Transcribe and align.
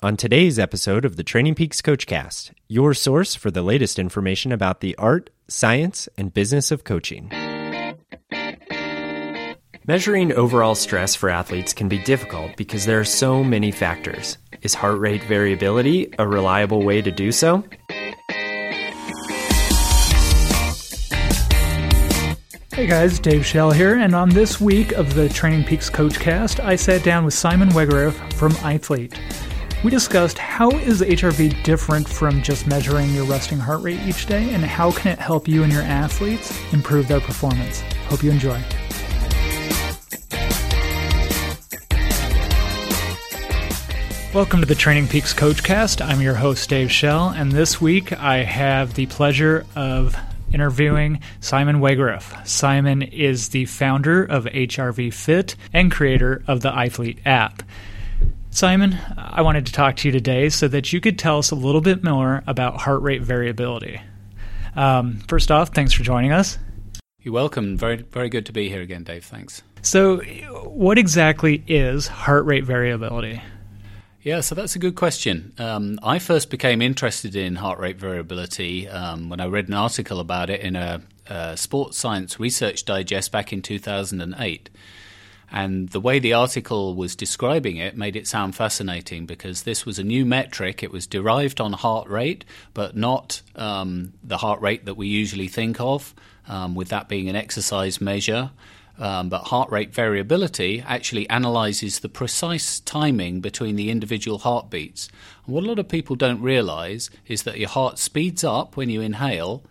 on 0.00 0.16
today's 0.16 0.60
episode 0.60 1.04
of 1.04 1.16
the 1.16 1.24
Training 1.24 1.56
Peaks 1.56 1.82
Coachcast, 1.82 2.52
your 2.68 2.94
source 2.94 3.34
for 3.34 3.50
the 3.50 3.62
latest 3.62 3.98
information 3.98 4.52
about 4.52 4.80
the 4.80 4.94
art, 4.94 5.28
science, 5.48 6.08
and 6.16 6.32
business 6.32 6.70
of 6.70 6.84
coaching. 6.84 7.28
Measuring 9.88 10.32
overall 10.32 10.76
stress 10.76 11.16
for 11.16 11.30
athletes 11.30 11.72
can 11.72 11.88
be 11.88 11.98
difficult 11.98 12.56
because 12.56 12.86
there 12.86 13.00
are 13.00 13.04
so 13.04 13.42
many 13.42 13.72
factors. 13.72 14.38
Is 14.62 14.74
heart 14.74 15.00
rate 15.00 15.24
variability 15.24 16.14
a 16.18 16.28
reliable 16.28 16.84
way 16.84 17.02
to 17.02 17.10
do 17.10 17.32
so? 17.32 17.64
Hey 22.72 22.86
guys, 22.86 23.18
Dave 23.18 23.44
Schell 23.44 23.72
here, 23.72 23.96
and 23.96 24.14
on 24.14 24.28
this 24.28 24.60
week 24.60 24.92
of 24.92 25.14
the 25.14 25.28
Training 25.28 25.64
Peaks 25.64 25.90
Coachcast, 25.90 26.60
I 26.60 26.76
sat 26.76 27.02
down 27.02 27.24
with 27.24 27.34
Simon 27.34 27.70
Wegerif 27.70 28.32
from 28.34 28.52
iThlete. 28.52 29.18
We 29.84 29.92
discussed 29.92 30.38
how 30.38 30.70
is 30.70 31.02
HRV 31.02 31.62
different 31.62 32.08
from 32.08 32.42
just 32.42 32.66
measuring 32.66 33.14
your 33.14 33.24
resting 33.26 33.60
heart 33.60 33.80
rate 33.80 34.00
each 34.00 34.26
day, 34.26 34.50
and 34.52 34.64
how 34.64 34.90
can 34.90 35.12
it 35.12 35.20
help 35.20 35.46
you 35.46 35.62
and 35.62 35.72
your 35.72 35.82
athletes 35.82 36.52
improve 36.72 37.06
their 37.06 37.20
performance. 37.20 37.82
Hope 38.08 38.24
you 38.24 38.32
enjoy. 38.32 38.60
Welcome 44.34 44.58
to 44.58 44.66
the 44.66 44.74
Training 44.76 45.06
Peaks 45.06 45.32
Coachcast. 45.32 46.04
I'm 46.04 46.20
your 46.20 46.34
host, 46.34 46.68
Dave 46.68 46.90
Schell, 46.90 47.28
and 47.28 47.52
this 47.52 47.80
week 47.80 48.12
I 48.12 48.38
have 48.38 48.94
the 48.94 49.06
pleasure 49.06 49.64
of 49.76 50.16
interviewing 50.52 51.20
Simon 51.38 51.76
Wegerif. 51.76 52.44
Simon 52.44 53.02
is 53.02 53.50
the 53.50 53.66
founder 53.66 54.24
of 54.24 54.46
HRV 54.46 55.14
Fit 55.14 55.54
and 55.72 55.92
creator 55.92 56.42
of 56.48 56.62
the 56.62 56.72
iThlete 56.72 57.18
app. 57.24 57.62
Simon, 58.58 58.98
I 59.16 59.42
wanted 59.42 59.66
to 59.66 59.72
talk 59.72 59.94
to 59.98 60.08
you 60.08 60.10
today 60.10 60.48
so 60.48 60.66
that 60.66 60.92
you 60.92 61.00
could 61.00 61.16
tell 61.16 61.38
us 61.38 61.52
a 61.52 61.54
little 61.54 61.80
bit 61.80 62.02
more 62.02 62.42
about 62.44 62.80
heart 62.80 63.00
rate 63.02 63.22
variability. 63.22 64.00
Um, 64.74 65.20
first 65.28 65.52
off, 65.52 65.68
thanks 65.68 65.92
for 65.92 66.02
joining 66.02 66.32
us. 66.32 66.58
You're 67.22 67.34
welcome. 67.34 67.76
Very, 67.76 67.98
very 67.98 68.28
good 68.28 68.46
to 68.46 68.52
be 68.52 68.68
here 68.68 68.80
again, 68.80 69.04
Dave. 69.04 69.24
Thanks. 69.24 69.62
So, 69.82 70.16
what 70.64 70.98
exactly 70.98 71.62
is 71.68 72.08
heart 72.08 72.46
rate 72.46 72.64
variability? 72.64 73.40
Yeah, 74.22 74.40
so 74.40 74.56
that's 74.56 74.74
a 74.74 74.80
good 74.80 74.96
question. 74.96 75.52
Um, 75.58 76.00
I 76.02 76.18
first 76.18 76.50
became 76.50 76.82
interested 76.82 77.36
in 77.36 77.54
heart 77.54 77.78
rate 77.78 77.96
variability 77.96 78.88
um, 78.88 79.28
when 79.28 79.40
I 79.40 79.46
read 79.46 79.68
an 79.68 79.74
article 79.74 80.18
about 80.18 80.50
it 80.50 80.62
in 80.62 80.74
a, 80.74 81.00
a 81.28 81.56
Sports 81.56 81.96
Science 81.96 82.40
Research 82.40 82.84
Digest 82.84 83.30
back 83.30 83.52
in 83.52 83.62
2008. 83.62 84.68
And 85.50 85.88
the 85.88 86.00
way 86.00 86.18
the 86.18 86.34
article 86.34 86.94
was 86.94 87.16
describing 87.16 87.78
it 87.78 87.96
made 87.96 88.16
it 88.16 88.26
sound 88.26 88.54
fascinating 88.54 89.24
because 89.24 89.62
this 89.62 89.86
was 89.86 89.98
a 89.98 90.04
new 90.04 90.26
metric. 90.26 90.82
It 90.82 90.92
was 90.92 91.06
derived 91.06 91.60
on 91.60 91.72
heart 91.72 92.08
rate, 92.08 92.44
but 92.74 92.96
not 92.96 93.40
um, 93.56 94.12
the 94.22 94.38
heart 94.38 94.60
rate 94.60 94.84
that 94.84 94.96
we 94.96 95.06
usually 95.06 95.48
think 95.48 95.80
of, 95.80 96.14
um, 96.46 96.74
with 96.74 96.88
that 96.88 97.08
being 97.08 97.28
an 97.28 97.36
exercise 97.36 98.00
measure. 98.00 98.50
Um, 98.98 99.28
but 99.28 99.44
heart 99.44 99.70
rate 99.70 99.94
variability 99.94 100.82
actually 100.84 101.30
analyzes 101.30 102.00
the 102.00 102.08
precise 102.08 102.80
timing 102.80 103.40
between 103.40 103.76
the 103.76 103.90
individual 103.90 104.38
heartbeats. 104.38 105.08
And 105.46 105.54
what 105.54 105.64
a 105.64 105.68
lot 105.68 105.78
of 105.78 105.88
people 105.88 106.16
don't 106.16 106.42
realize 106.42 107.08
is 107.26 107.44
that 107.44 107.58
your 107.58 107.68
heart 107.68 107.98
speeds 107.98 108.42
up 108.42 108.76
when 108.76 108.90
you 108.90 109.00
inhale 109.00 109.62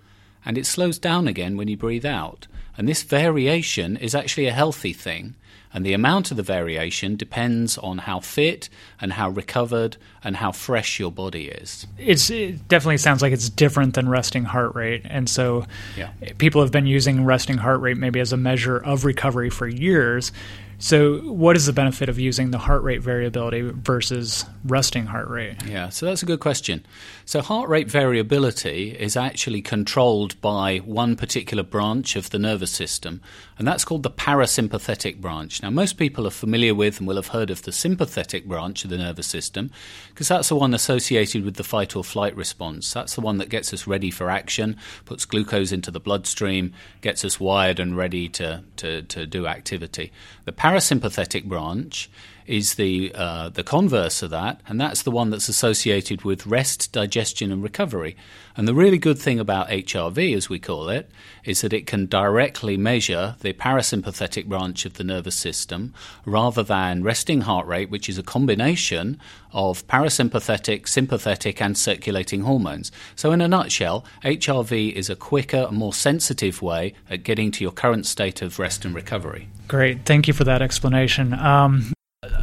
and 0.45 0.57
it 0.57 0.65
slows 0.65 0.97
down 0.97 1.27
again 1.27 1.57
when 1.57 1.67
you 1.67 1.75
breathe 1.75 2.05
out. 2.05 2.47
And 2.77 2.87
this 2.87 3.03
variation 3.03 3.97
is 3.97 4.15
actually 4.15 4.47
a 4.47 4.53
healthy 4.53 4.93
thing. 4.93 5.35
And 5.77 5.85
the 5.85 5.93
amount 5.93 6.31
of 6.31 6.37
the 6.37 6.43
variation 6.43 7.17
depends 7.17 7.77
on 7.77 7.99
how 7.99 8.19
fit 8.19 8.67
and 8.99 9.13
how 9.13 9.29
recovered 9.29 9.97
and 10.23 10.35
how 10.35 10.51
fresh 10.51 10.99
your 10.99 11.11
body 11.11 11.49
is. 11.49 11.85
It's, 11.99 12.31
it 12.31 12.67
definitely 12.67 12.97
sounds 12.97 13.21
like 13.21 13.31
it's 13.31 13.47
different 13.47 13.93
than 13.93 14.09
resting 14.09 14.43
heart 14.43 14.73
rate. 14.73 15.03
And 15.05 15.29
so 15.29 15.67
yeah. 15.95 16.09
people 16.39 16.61
have 16.61 16.71
been 16.71 16.87
using 16.87 17.25
resting 17.25 17.57
heart 17.57 17.79
rate 17.79 17.97
maybe 17.97 18.19
as 18.19 18.33
a 18.33 18.37
measure 18.37 18.77
of 18.77 19.05
recovery 19.05 19.51
for 19.51 19.67
years. 19.67 20.31
So, 20.79 21.17
what 21.21 21.55
is 21.55 21.65
the 21.65 21.73
benefit 21.73 22.07
of 22.07 22.19
using 22.19 22.51
the 22.51 22.59
heart 22.59 22.83
rate 22.83 23.01
variability 23.01 23.61
versus 23.61 24.45
resting 24.63 25.07
heart 25.07 25.27
rate? 25.27 25.55
Yeah, 25.65 25.89
so 25.89 26.05
that's 26.05 26.21
a 26.21 26.27
good 26.27 26.39
question. 26.39 26.85
So, 27.25 27.41
heart 27.41 27.67
rate 27.67 27.89
variability 27.89 28.91
is 28.91 29.17
actually 29.17 29.63
controlled 29.63 30.39
by 30.39 30.77
one 30.77 31.15
particular 31.15 31.63
branch 31.63 32.15
of 32.15 32.29
the 32.29 32.37
nervous 32.37 32.69
system, 32.69 33.21
and 33.57 33.67
that's 33.67 33.83
called 33.83 34.03
the 34.03 34.11
parasympathetic 34.11 35.19
branch. 35.19 35.63
Now, 35.63 35.71
most 35.71 35.93
people 35.93 36.27
are 36.27 36.31
familiar 36.31 36.75
with 36.75 36.99
and 36.99 37.07
will 37.07 37.15
have 37.15 37.29
heard 37.29 37.49
of 37.49 37.63
the 37.63 37.71
sympathetic 37.71 38.45
branch 38.45 38.83
of 38.83 38.91
the 38.91 38.99
nervous 38.99 39.25
system 39.25 39.71
because 40.09 40.27
that's 40.27 40.49
the 40.49 40.55
one 40.55 40.75
associated 40.75 41.43
with 41.43 41.55
the 41.55 41.63
fight 41.63 41.95
or 41.95 42.03
flight 42.03 42.35
response. 42.35 42.93
That's 42.93 43.15
the 43.15 43.21
one 43.21 43.39
that 43.39 43.49
gets 43.49 43.73
us 43.73 43.87
ready 43.87 44.11
for 44.11 44.29
action, 44.29 44.77
puts 45.05 45.25
glucose 45.25 45.71
into 45.71 45.89
the 45.89 45.99
bloodstream, 45.99 46.71
gets 47.01 47.25
us 47.25 47.39
wired 47.39 47.79
and 47.79 47.97
ready 47.97 48.29
to, 48.29 48.63
to, 48.75 49.01
to 49.01 49.25
do 49.25 49.47
activity. 49.47 50.11
The 50.45 50.51
parasympathetic 50.67 51.45
branch 51.45 52.09
is 52.47 52.75
the 52.75 53.11
uh, 53.13 53.49
the 53.49 53.63
converse 53.63 54.23
of 54.23 54.29
that, 54.31 54.61
and 54.67 54.79
that's 54.79 55.03
the 55.03 55.11
one 55.11 55.29
that's 55.29 55.49
associated 55.49 56.23
with 56.23 56.47
rest, 56.47 56.91
digestion, 56.91 57.51
and 57.51 57.61
recovery. 57.61 58.15
And 58.55 58.67
the 58.67 58.73
really 58.73 58.97
good 58.97 59.19
thing 59.19 59.39
about 59.39 59.69
HRV, 59.69 60.35
as 60.35 60.49
we 60.49 60.57
call 60.57 60.89
it, 60.89 61.11
is 61.43 61.61
that 61.61 61.73
it 61.73 61.85
can 61.85 62.07
directly 62.07 62.75
measure 62.75 63.35
the 63.41 63.53
parasympathetic 63.53 64.47
branch 64.47 64.85
of 64.85 64.95
the 64.95 65.03
nervous 65.03 65.35
system 65.35 65.93
rather 66.25 66.63
than 66.63 67.03
resting 67.03 67.41
heart 67.41 67.67
rate, 67.67 67.91
which 67.91 68.09
is 68.09 68.17
a 68.17 68.23
combination 68.23 69.19
of 69.53 69.85
parasympathetic, 69.87 70.87
sympathetic, 70.87 71.61
and 71.61 71.77
circulating 71.77 72.41
hormones. 72.41 72.91
So, 73.15 73.31
in 73.31 73.41
a 73.41 73.47
nutshell, 73.47 74.05
HRV 74.23 74.93
is 74.93 75.09
a 75.09 75.15
quicker, 75.15 75.69
more 75.71 75.93
sensitive 75.93 76.61
way 76.61 76.93
at 77.09 77.23
getting 77.23 77.51
to 77.51 77.63
your 77.63 77.71
current 77.71 78.05
state 78.05 78.41
of 78.41 78.57
rest 78.57 78.85
and 78.85 78.95
recovery. 78.95 79.49
Great. 79.67 80.05
Thank 80.05 80.27
you 80.27 80.33
for 80.33 80.45
that 80.45 80.61
explanation. 80.61 81.33
Um, 81.33 81.91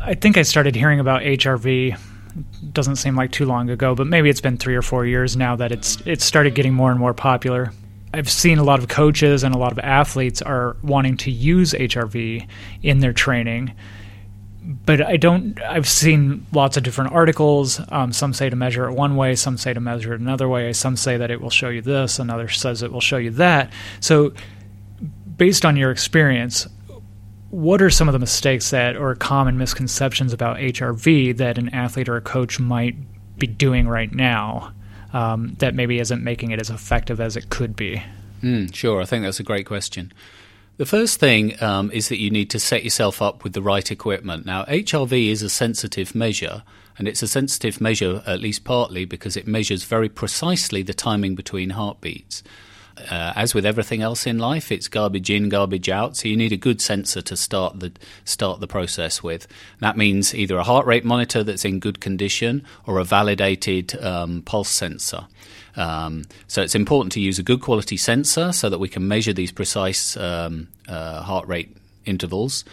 I 0.06 0.14
think 0.14 0.36
I 0.36 0.42
started 0.42 0.74
hearing 0.74 1.00
about 1.00 1.22
HRV 1.22 1.98
doesn't 2.72 2.96
seem 2.96 3.16
like 3.16 3.32
too 3.32 3.46
long 3.46 3.70
ago, 3.70 3.94
but 3.94 4.06
maybe 4.06 4.28
it's 4.28 4.40
been 4.40 4.58
three 4.58 4.74
or 4.74 4.82
four 4.82 5.06
years 5.06 5.34
now 5.36 5.56
that 5.56 5.72
it's 5.72 6.00
it's 6.04 6.24
started 6.24 6.54
getting 6.54 6.74
more 6.74 6.90
and 6.90 7.00
more 7.00 7.14
popular. 7.14 7.72
I've 8.12 8.30
seen 8.30 8.58
a 8.58 8.64
lot 8.64 8.80
of 8.80 8.88
coaches 8.88 9.42
and 9.44 9.54
a 9.54 9.58
lot 9.58 9.72
of 9.72 9.78
athletes 9.78 10.42
are 10.42 10.76
wanting 10.82 11.16
to 11.18 11.30
use 11.30 11.72
HRV 11.72 12.46
in 12.82 12.98
their 13.00 13.12
training, 13.14 13.74
but 14.62 15.00
I 15.00 15.16
don't. 15.16 15.60
I've 15.62 15.88
seen 15.88 16.46
lots 16.52 16.76
of 16.76 16.82
different 16.82 17.12
articles. 17.12 17.80
Um, 17.88 18.12
some 18.12 18.34
say 18.34 18.50
to 18.50 18.56
measure 18.56 18.86
it 18.86 18.92
one 18.92 19.16
way, 19.16 19.34
some 19.36 19.56
say 19.56 19.72
to 19.72 19.80
measure 19.80 20.12
it 20.12 20.20
another 20.20 20.48
way. 20.48 20.72
Some 20.74 20.96
say 20.96 21.16
that 21.16 21.30
it 21.30 21.40
will 21.40 21.50
show 21.50 21.70
you 21.70 21.80
this, 21.80 22.18
another 22.18 22.48
says 22.48 22.82
it 22.82 22.92
will 22.92 23.00
show 23.00 23.16
you 23.16 23.30
that. 23.32 23.72
So, 24.00 24.34
based 25.36 25.64
on 25.64 25.76
your 25.76 25.90
experience, 25.90 26.68
what 27.54 27.80
are 27.80 27.88
some 27.90 28.08
of 28.08 28.12
the 28.12 28.18
mistakes 28.18 28.70
that 28.70 28.96
or 28.96 29.14
common 29.14 29.56
misconceptions 29.56 30.32
about 30.32 30.56
HRV 30.56 31.36
that 31.36 31.56
an 31.56 31.68
athlete 31.68 32.08
or 32.08 32.16
a 32.16 32.20
coach 32.20 32.58
might 32.58 32.96
be 33.38 33.46
doing 33.46 33.86
right 33.86 34.12
now 34.12 34.72
um, 35.12 35.54
that 35.60 35.72
maybe 35.72 36.00
isn't 36.00 36.24
making 36.24 36.50
it 36.50 36.60
as 36.60 36.68
effective 36.68 37.20
as 37.20 37.36
it 37.36 37.50
could 37.50 37.76
be? 37.76 38.02
Mm, 38.42 38.74
sure, 38.74 39.00
I 39.00 39.04
think 39.04 39.22
that's 39.22 39.38
a 39.38 39.44
great 39.44 39.66
question. 39.66 40.12
The 40.78 40.84
first 40.84 41.20
thing 41.20 41.62
um, 41.62 41.92
is 41.92 42.08
that 42.08 42.18
you 42.18 42.28
need 42.28 42.50
to 42.50 42.58
set 42.58 42.82
yourself 42.82 43.22
up 43.22 43.44
with 43.44 43.52
the 43.52 43.62
right 43.62 43.88
equipment. 43.88 44.44
Now, 44.44 44.64
HRV 44.64 45.28
is 45.28 45.40
a 45.40 45.48
sensitive 45.48 46.12
measure, 46.12 46.64
and 46.98 47.06
it's 47.06 47.22
a 47.22 47.28
sensitive 47.28 47.80
measure 47.80 48.24
at 48.26 48.40
least 48.40 48.64
partly 48.64 49.04
because 49.04 49.36
it 49.36 49.46
measures 49.46 49.84
very 49.84 50.08
precisely 50.08 50.82
the 50.82 50.92
timing 50.92 51.36
between 51.36 51.70
heartbeats. 51.70 52.42
Uh, 53.10 53.32
as 53.34 53.54
with 53.54 53.66
everything 53.66 54.02
else 54.02 54.26
in 54.26 54.38
life, 54.38 54.70
it's 54.70 54.88
garbage 54.88 55.28
in, 55.28 55.48
garbage 55.48 55.88
out. 55.88 56.16
So 56.16 56.28
you 56.28 56.36
need 56.36 56.52
a 56.52 56.56
good 56.56 56.80
sensor 56.80 57.20
to 57.22 57.36
start 57.36 57.80
the 57.80 57.92
start 58.24 58.60
the 58.60 58.66
process 58.66 59.22
with. 59.22 59.48
That 59.80 59.96
means 59.96 60.34
either 60.34 60.56
a 60.56 60.62
heart 60.62 60.86
rate 60.86 61.04
monitor 61.04 61.42
that's 61.42 61.64
in 61.64 61.80
good 61.80 62.00
condition 62.00 62.62
or 62.86 62.98
a 62.98 63.04
validated 63.04 64.00
um, 64.02 64.42
pulse 64.42 64.68
sensor. 64.68 65.26
Um, 65.76 66.24
so 66.46 66.62
it's 66.62 66.74
important 66.74 67.12
to 67.12 67.20
use 67.20 67.38
a 67.38 67.42
good 67.42 67.60
quality 67.60 67.96
sensor 67.96 68.52
so 68.52 68.70
that 68.70 68.78
we 68.78 68.88
can 68.88 69.08
measure 69.08 69.32
these 69.32 69.50
precise 69.50 70.16
um, 70.16 70.68
uh, 70.88 71.22
heart 71.22 71.48
rate 71.48 71.76
intervals. 72.04 72.64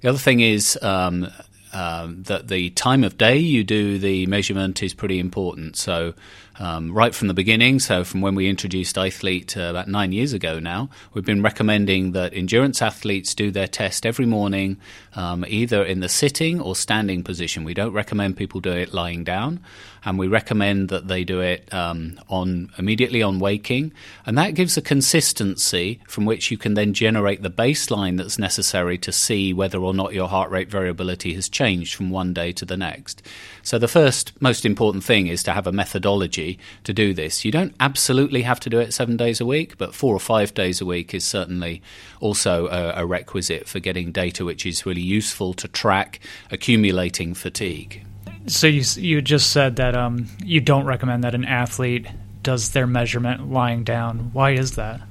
The 0.00 0.08
other 0.08 0.18
thing 0.18 0.40
is 0.40 0.78
um, 0.82 1.28
um, 1.72 2.22
that 2.24 2.48
the 2.48 2.70
time 2.70 3.04
of 3.04 3.18
day 3.18 3.36
you 3.38 3.64
do 3.64 3.98
the 3.98 4.26
measurement 4.26 4.82
is 4.82 4.94
pretty 4.94 5.18
important. 5.18 5.76
So 5.76 6.14
um, 6.58 6.92
right 6.92 7.14
from 7.14 7.28
the 7.28 7.34
beginning, 7.34 7.78
so 7.78 8.02
from 8.02 8.20
when 8.20 8.34
we 8.34 8.48
introduced 8.48 8.96
iThlete 8.96 9.56
uh, 9.56 9.70
about 9.70 9.88
nine 9.88 10.12
years 10.12 10.32
ago 10.32 10.58
now, 10.58 10.90
we've 11.14 11.24
been 11.24 11.42
recommending 11.42 12.12
that 12.12 12.34
endurance 12.34 12.82
athletes 12.82 13.34
do 13.34 13.50
their 13.50 13.68
test 13.68 14.04
every 14.04 14.26
morning, 14.26 14.76
um, 15.14 15.44
either 15.46 15.84
in 15.84 16.00
the 16.00 16.08
sitting 16.08 16.60
or 16.60 16.74
standing 16.74 17.22
position. 17.22 17.62
We 17.62 17.74
don't 17.74 17.92
recommend 17.92 18.36
people 18.36 18.60
do 18.60 18.72
it 18.72 18.92
lying 18.92 19.22
down, 19.22 19.60
and 20.04 20.18
we 20.18 20.26
recommend 20.26 20.88
that 20.88 21.06
they 21.06 21.22
do 21.22 21.40
it 21.40 21.72
um, 21.72 22.18
on 22.28 22.70
immediately 22.78 23.22
on 23.22 23.38
waking, 23.38 23.92
and 24.26 24.36
that 24.38 24.54
gives 24.54 24.76
a 24.76 24.82
consistency 24.82 26.00
from 26.08 26.24
which 26.24 26.50
you 26.50 26.58
can 26.58 26.74
then 26.74 26.92
generate 26.92 27.42
the 27.42 27.50
baseline 27.50 28.16
that's 28.16 28.38
necessary 28.38 28.98
to 28.98 29.12
see 29.12 29.52
whether 29.52 29.78
or 29.78 29.94
not 29.94 30.14
your 30.14 30.28
heart 30.28 30.50
rate 30.50 30.70
variability 30.70 31.34
has 31.34 31.48
changed 31.48 31.94
from 31.94 32.10
one 32.10 32.32
day 32.32 32.52
to 32.52 32.64
the 32.64 32.76
next. 32.76 33.22
So, 33.62 33.78
the 33.78 33.88
first 33.88 34.32
most 34.40 34.64
important 34.64 35.04
thing 35.04 35.26
is 35.26 35.42
to 35.44 35.52
have 35.52 35.66
a 35.66 35.72
methodology 35.72 36.47
to 36.84 36.92
do 36.92 37.12
this. 37.12 37.44
You 37.44 37.50
don't 37.50 37.74
absolutely 37.80 38.42
have 38.42 38.60
to 38.60 38.70
do 38.70 38.78
it 38.78 38.94
seven 38.94 39.16
days 39.16 39.40
a 39.40 39.46
week, 39.46 39.76
but 39.76 39.94
four 39.94 40.14
or 40.14 40.20
five 40.20 40.54
days 40.54 40.80
a 40.80 40.86
week 40.86 41.12
is 41.12 41.24
certainly 41.24 41.82
also 42.20 42.68
a, 42.68 43.02
a 43.02 43.06
requisite 43.06 43.68
for 43.68 43.80
getting 43.80 44.12
data 44.12 44.44
which 44.44 44.64
is 44.64 44.86
really 44.86 45.02
useful 45.02 45.52
to 45.54 45.68
track 45.68 46.20
accumulating 46.50 47.34
fatigue. 47.34 48.04
So, 48.46 48.66
you, 48.66 48.82
you 48.96 49.20
just 49.20 49.50
said 49.50 49.76
that 49.76 49.94
um, 49.94 50.26
you 50.42 50.60
don't 50.60 50.86
recommend 50.86 51.24
that 51.24 51.34
an 51.34 51.44
athlete 51.44 52.06
does 52.42 52.70
their 52.70 52.86
measurement 52.86 53.50
lying 53.50 53.84
down. 53.84 54.30
Why 54.32 54.52
is 54.52 54.76
that? 54.76 55.02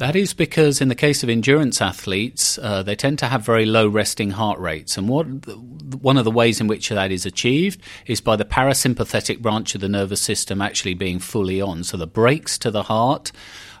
That 0.00 0.16
is 0.16 0.32
because, 0.32 0.80
in 0.80 0.88
the 0.88 0.94
case 0.94 1.22
of 1.22 1.28
endurance 1.28 1.82
athletes, 1.82 2.56
uh, 2.56 2.82
they 2.82 2.96
tend 2.96 3.18
to 3.18 3.26
have 3.26 3.44
very 3.44 3.66
low 3.66 3.86
resting 3.86 4.30
heart 4.30 4.58
rates. 4.58 4.96
And 4.96 5.10
what, 5.10 5.26
one 5.26 6.16
of 6.16 6.24
the 6.24 6.30
ways 6.30 6.58
in 6.58 6.68
which 6.68 6.88
that 6.88 7.12
is 7.12 7.26
achieved 7.26 7.82
is 8.06 8.22
by 8.22 8.36
the 8.36 8.46
parasympathetic 8.46 9.40
branch 9.40 9.74
of 9.74 9.82
the 9.82 9.90
nervous 9.90 10.22
system 10.22 10.62
actually 10.62 10.94
being 10.94 11.18
fully 11.18 11.60
on. 11.60 11.84
So 11.84 11.98
the 11.98 12.06
brakes 12.06 12.56
to 12.60 12.70
the 12.70 12.84
heart 12.84 13.30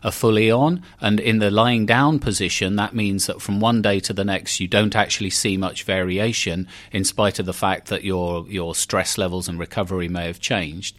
are 0.04 0.10
fully 0.10 0.50
on. 0.50 0.82
And 1.00 1.20
in 1.20 1.38
the 1.38 1.50
lying 1.50 1.86
down 1.86 2.18
position, 2.18 2.76
that 2.76 2.94
means 2.94 3.24
that 3.24 3.40
from 3.40 3.58
one 3.58 3.80
day 3.80 3.98
to 4.00 4.12
the 4.12 4.22
next, 4.22 4.60
you 4.60 4.68
don't 4.68 4.94
actually 4.94 5.30
see 5.30 5.56
much 5.56 5.84
variation, 5.84 6.68
in 6.92 7.04
spite 7.04 7.38
of 7.38 7.46
the 7.46 7.54
fact 7.54 7.88
that 7.88 8.04
your, 8.04 8.46
your 8.46 8.74
stress 8.74 9.16
levels 9.16 9.48
and 9.48 9.58
recovery 9.58 10.08
may 10.08 10.26
have 10.26 10.38
changed. 10.38 10.98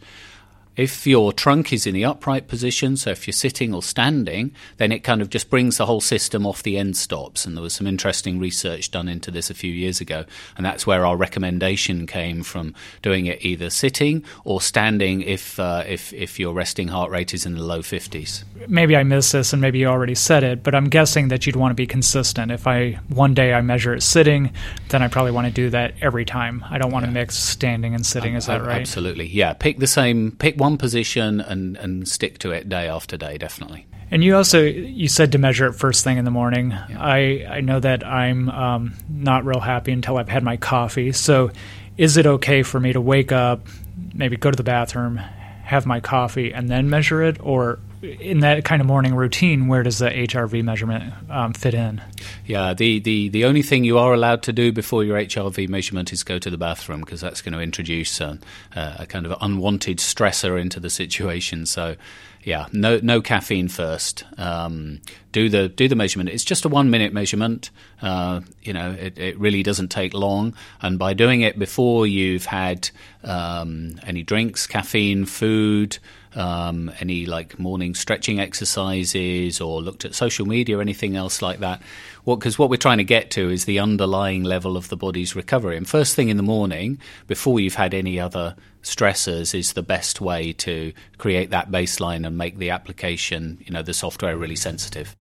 If 0.78 1.06
your 1.06 1.34
trunk 1.34 1.74
is 1.74 1.86
in 1.86 1.94
the 1.94 2.06
upright 2.06 2.48
position, 2.48 2.96
so 2.96 3.12
if 3.12 3.28
you're 3.28 3.34
sitting 3.34 3.74
or 3.74 3.84
standing, 3.84 4.54
then 4.78 4.92
it 4.92 5.00
kind 5.00 5.22
of 5.22 5.30
just 5.30 5.50
brings 5.50 5.78
the 5.78 5.86
whole 5.86 6.00
system 6.00 6.48
off 6.48 6.64
the 6.64 6.78
end 6.78 6.96
stops. 6.96 7.46
And 7.46 7.58
there 7.58 7.62
was 7.62 7.74
some 7.74 7.88
interesting 7.88 8.40
research 8.40 8.90
done 8.90 9.10
into 9.10 9.32
this 9.32 9.50
a 9.50 9.54
few 9.54 9.72
years 9.72 10.00
ago. 10.00 10.24
And 10.56 10.66
that's 10.66 10.88
where 10.88 11.06
our 11.06 11.18
recommendation 11.18 12.08
came 12.08 12.42
from 12.42 12.74
doing 13.02 13.26
it 13.26 13.44
either 13.44 13.70
sitting 13.70 14.24
or 14.46 14.62
standing 14.62 15.22
if, 15.22 15.60
uh, 15.60 15.84
if, 15.86 16.14
if 16.14 16.40
your 16.40 16.54
resting 16.54 16.88
heart 16.88 17.12
rate 17.12 17.34
is 17.34 17.46
in 17.46 17.56
the 17.56 17.64
low 17.64 17.80
50s. 17.80 18.44
Maybe 18.68 18.96
I 18.96 19.04
missed 19.04 19.34
this 19.34 19.52
and 19.52 19.62
maybe 19.62 19.80
you 19.80 19.88
already 19.88 20.16
said 20.16 20.44
it, 20.44 20.64
but 20.64 20.74
I'm 20.74 20.88
guessing 20.88 21.28
that 21.28 21.46
you'd 21.46 21.58
want 21.58 21.72
to 21.72 21.76
be 21.76 21.88
consistent. 21.88 22.50
If 22.50 22.66
I 22.66 23.00
one 23.10 23.34
day 23.34 23.54
I 23.54 23.62
measure 23.62 23.94
it 23.94 24.04
sitting, 24.04 24.54
then 24.88 25.02
I 25.02 25.10
probably 25.10 25.32
want 25.32 25.48
to 25.48 25.54
do 25.54 25.70
that 25.72 25.96
every 26.02 26.24
time. 26.24 26.64
I 26.70 26.78
don't 26.78 26.92
want 26.92 27.04
yeah. 27.04 27.10
to 27.10 27.14
mix 27.14 27.36
standing 27.36 27.94
and 27.94 28.06
sitting. 28.06 28.36
Is 28.36 28.46
that 28.46 28.62
right? 28.62 28.80
Absolutely. 28.80 29.28
Yeah. 29.28 29.54
Pick 29.54 29.80
the 29.80 29.88
same, 29.88 30.32
pick 30.32 30.61
one 30.62 30.78
position 30.78 31.42
and, 31.42 31.76
and 31.78 32.08
stick 32.08 32.38
to 32.38 32.52
it 32.52 32.70
day 32.70 32.88
after 32.88 33.18
day, 33.18 33.40
definitely. 33.40 33.88
And 34.12 34.24
you 34.24 34.36
also 34.36 34.62
you 34.62 35.08
said 35.08 35.32
to 35.32 35.40
measure 35.40 35.66
it 35.66 35.74
first 35.74 36.04
thing 36.04 36.18
in 36.18 36.26
the 36.26 36.32
morning. 36.32 36.70
Yeah. 36.70 36.98
I 37.00 37.46
I 37.50 37.62
know 37.62 37.80
that 37.80 38.06
I'm 38.06 38.48
um, 38.50 38.94
not 39.10 39.44
real 39.44 39.60
happy 39.60 39.92
until 39.92 40.18
I've 40.18 40.30
had 40.30 40.44
my 40.44 40.58
coffee. 40.58 41.14
So, 41.14 41.50
is 41.98 42.18
it 42.18 42.28
okay 42.28 42.62
for 42.62 42.80
me 42.80 42.94
to 42.94 43.02
wake 43.02 43.32
up, 43.32 43.66
maybe 44.14 44.38
go 44.38 44.52
to 44.52 44.56
the 44.56 44.64
bathroom, 44.64 45.18
have 45.64 45.86
my 45.88 46.00
coffee, 46.00 46.54
and 46.54 46.70
then 46.70 46.90
measure 46.90 47.24
it, 47.24 47.38
or 47.42 47.80
in 48.02 48.40
that 48.40 48.66
kind 48.66 48.82
of 48.82 48.88
morning 48.88 49.16
routine, 49.16 49.68
where 49.68 49.84
does 49.84 50.00
the 50.00 50.10
HRV 50.10 50.64
measurement 50.64 51.14
um, 51.30 51.54
fit 51.54 51.74
in? 51.74 52.02
Yeah, 52.46 52.74
the, 52.74 53.00
the, 53.00 53.30
the 53.30 53.46
only 53.46 53.62
thing 53.62 53.84
you 53.84 53.98
are 53.98 54.14
allowed 54.14 54.44
to 54.44 54.54
do 54.54 54.72
before 54.72 55.04
your 55.04 55.18
HRV 55.18 55.70
measurement 55.70 56.12
is 56.12 56.24
go 56.24 56.40
to 56.40 56.50
the 56.50 56.58
bathroom 56.58 57.02
because 57.02 57.22
that's 57.22 57.42
going 57.42 57.54
to 57.54 57.60
introduce 57.60 58.20
a, 58.20 58.40
a, 58.76 59.06
kind 59.06 59.26
of 59.26 59.38
unwanted 59.42 59.98
stressor 59.98 60.60
into 60.60 60.80
the 60.80 60.90
situation. 60.90 61.66
So, 61.66 61.96
yeah, 62.44 62.68
no 62.72 63.00
no 63.02 63.22
caffeine 63.22 63.68
first. 63.68 64.24
Um, 64.38 65.02
do 65.32 65.50
the 65.50 65.70
do 65.70 65.88
the 65.88 65.96
measurement. 65.96 66.30
It's 66.30 66.44
just 66.44 66.66
a 66.66 66.70
one 66.70 66.90
minute 66.90 67.14
measurement. 67.14 67.70
Uh, 68.02 68.42
you 68.64 68.74
know, 68.74 68.92
it, 68.92 69.18
it 69.18 69.40
really 69.40 69.64
doesn't 69.64 69.90
take 69.90 70.14
long. 70.14 70.56
And 70.82 70.98
by 70.98 71.14
doing 71.14 71.42
it 71.42 71.60
before 71.60 72.08
you've 72.08 72.46
had 72.46 72.90
um, 73.24 74.00
any 74.04 74.24
drinks, 74.24 74.68
caffeine, 74.68 75.26
food 75.26 75.98
um, 76.36 76.92
any 77.00 77.26
like 77.26 77.60
morning 77.60 77.94
stretching 77.96 78.40
exercises 78.40 79.60
or 79.60 79.82
looked 79.82 80.06
at 80.06 80.16
social 80.16 80.46
media 80.46 80.78
or 80.78 80.82
anything 80.82 81.16
else 81.16 81.42
like 81.42 81.60
that. 81.60 81.82
Because 82.26 82.58
what, 82.58 82.66
what 82.66 82.70
we're 82.70 82.78
trying 82.78 83.00
to 83.00 83.04
get 83.04 83.32
to 83.32 83.50
is 83.50 83.66
the 83.66 83.80
underlying 83.80 84.44
level 84.44 84.78
of 84.78 84.90
the 84.90 84.98
body's 84.98 85.36
recovery. 85.36 85.76
And 85.76 85.88
first 85.88 86.16
thing 86.16 86.30
in 86.30 86.38
the 86.38 86.44
morning, 86.44 87.00
before 87.28 87.60
you've 87.60 87.76
had 87.76 87.94
any 87.94 88.20
other 88.20 88.56
stressors, 88.84 89.54
is 89.54 89.74
the 89.74 89.84
best 89.84 90.22
way 90.22 90.54
to 90.54 90.94
create 91.18 91.50
that 91.52 91.72
baseline 91.72 92.26
and 92.26 92.38
make 92.38 92.58
the 92.58 92.70
application, 92.70 93.58
you 93.66 93.72
know, 93.72 93.82
the 93.82 93.94
software 93.94 94.38
really 94.38 94.56
sensitive. 94.56 95.16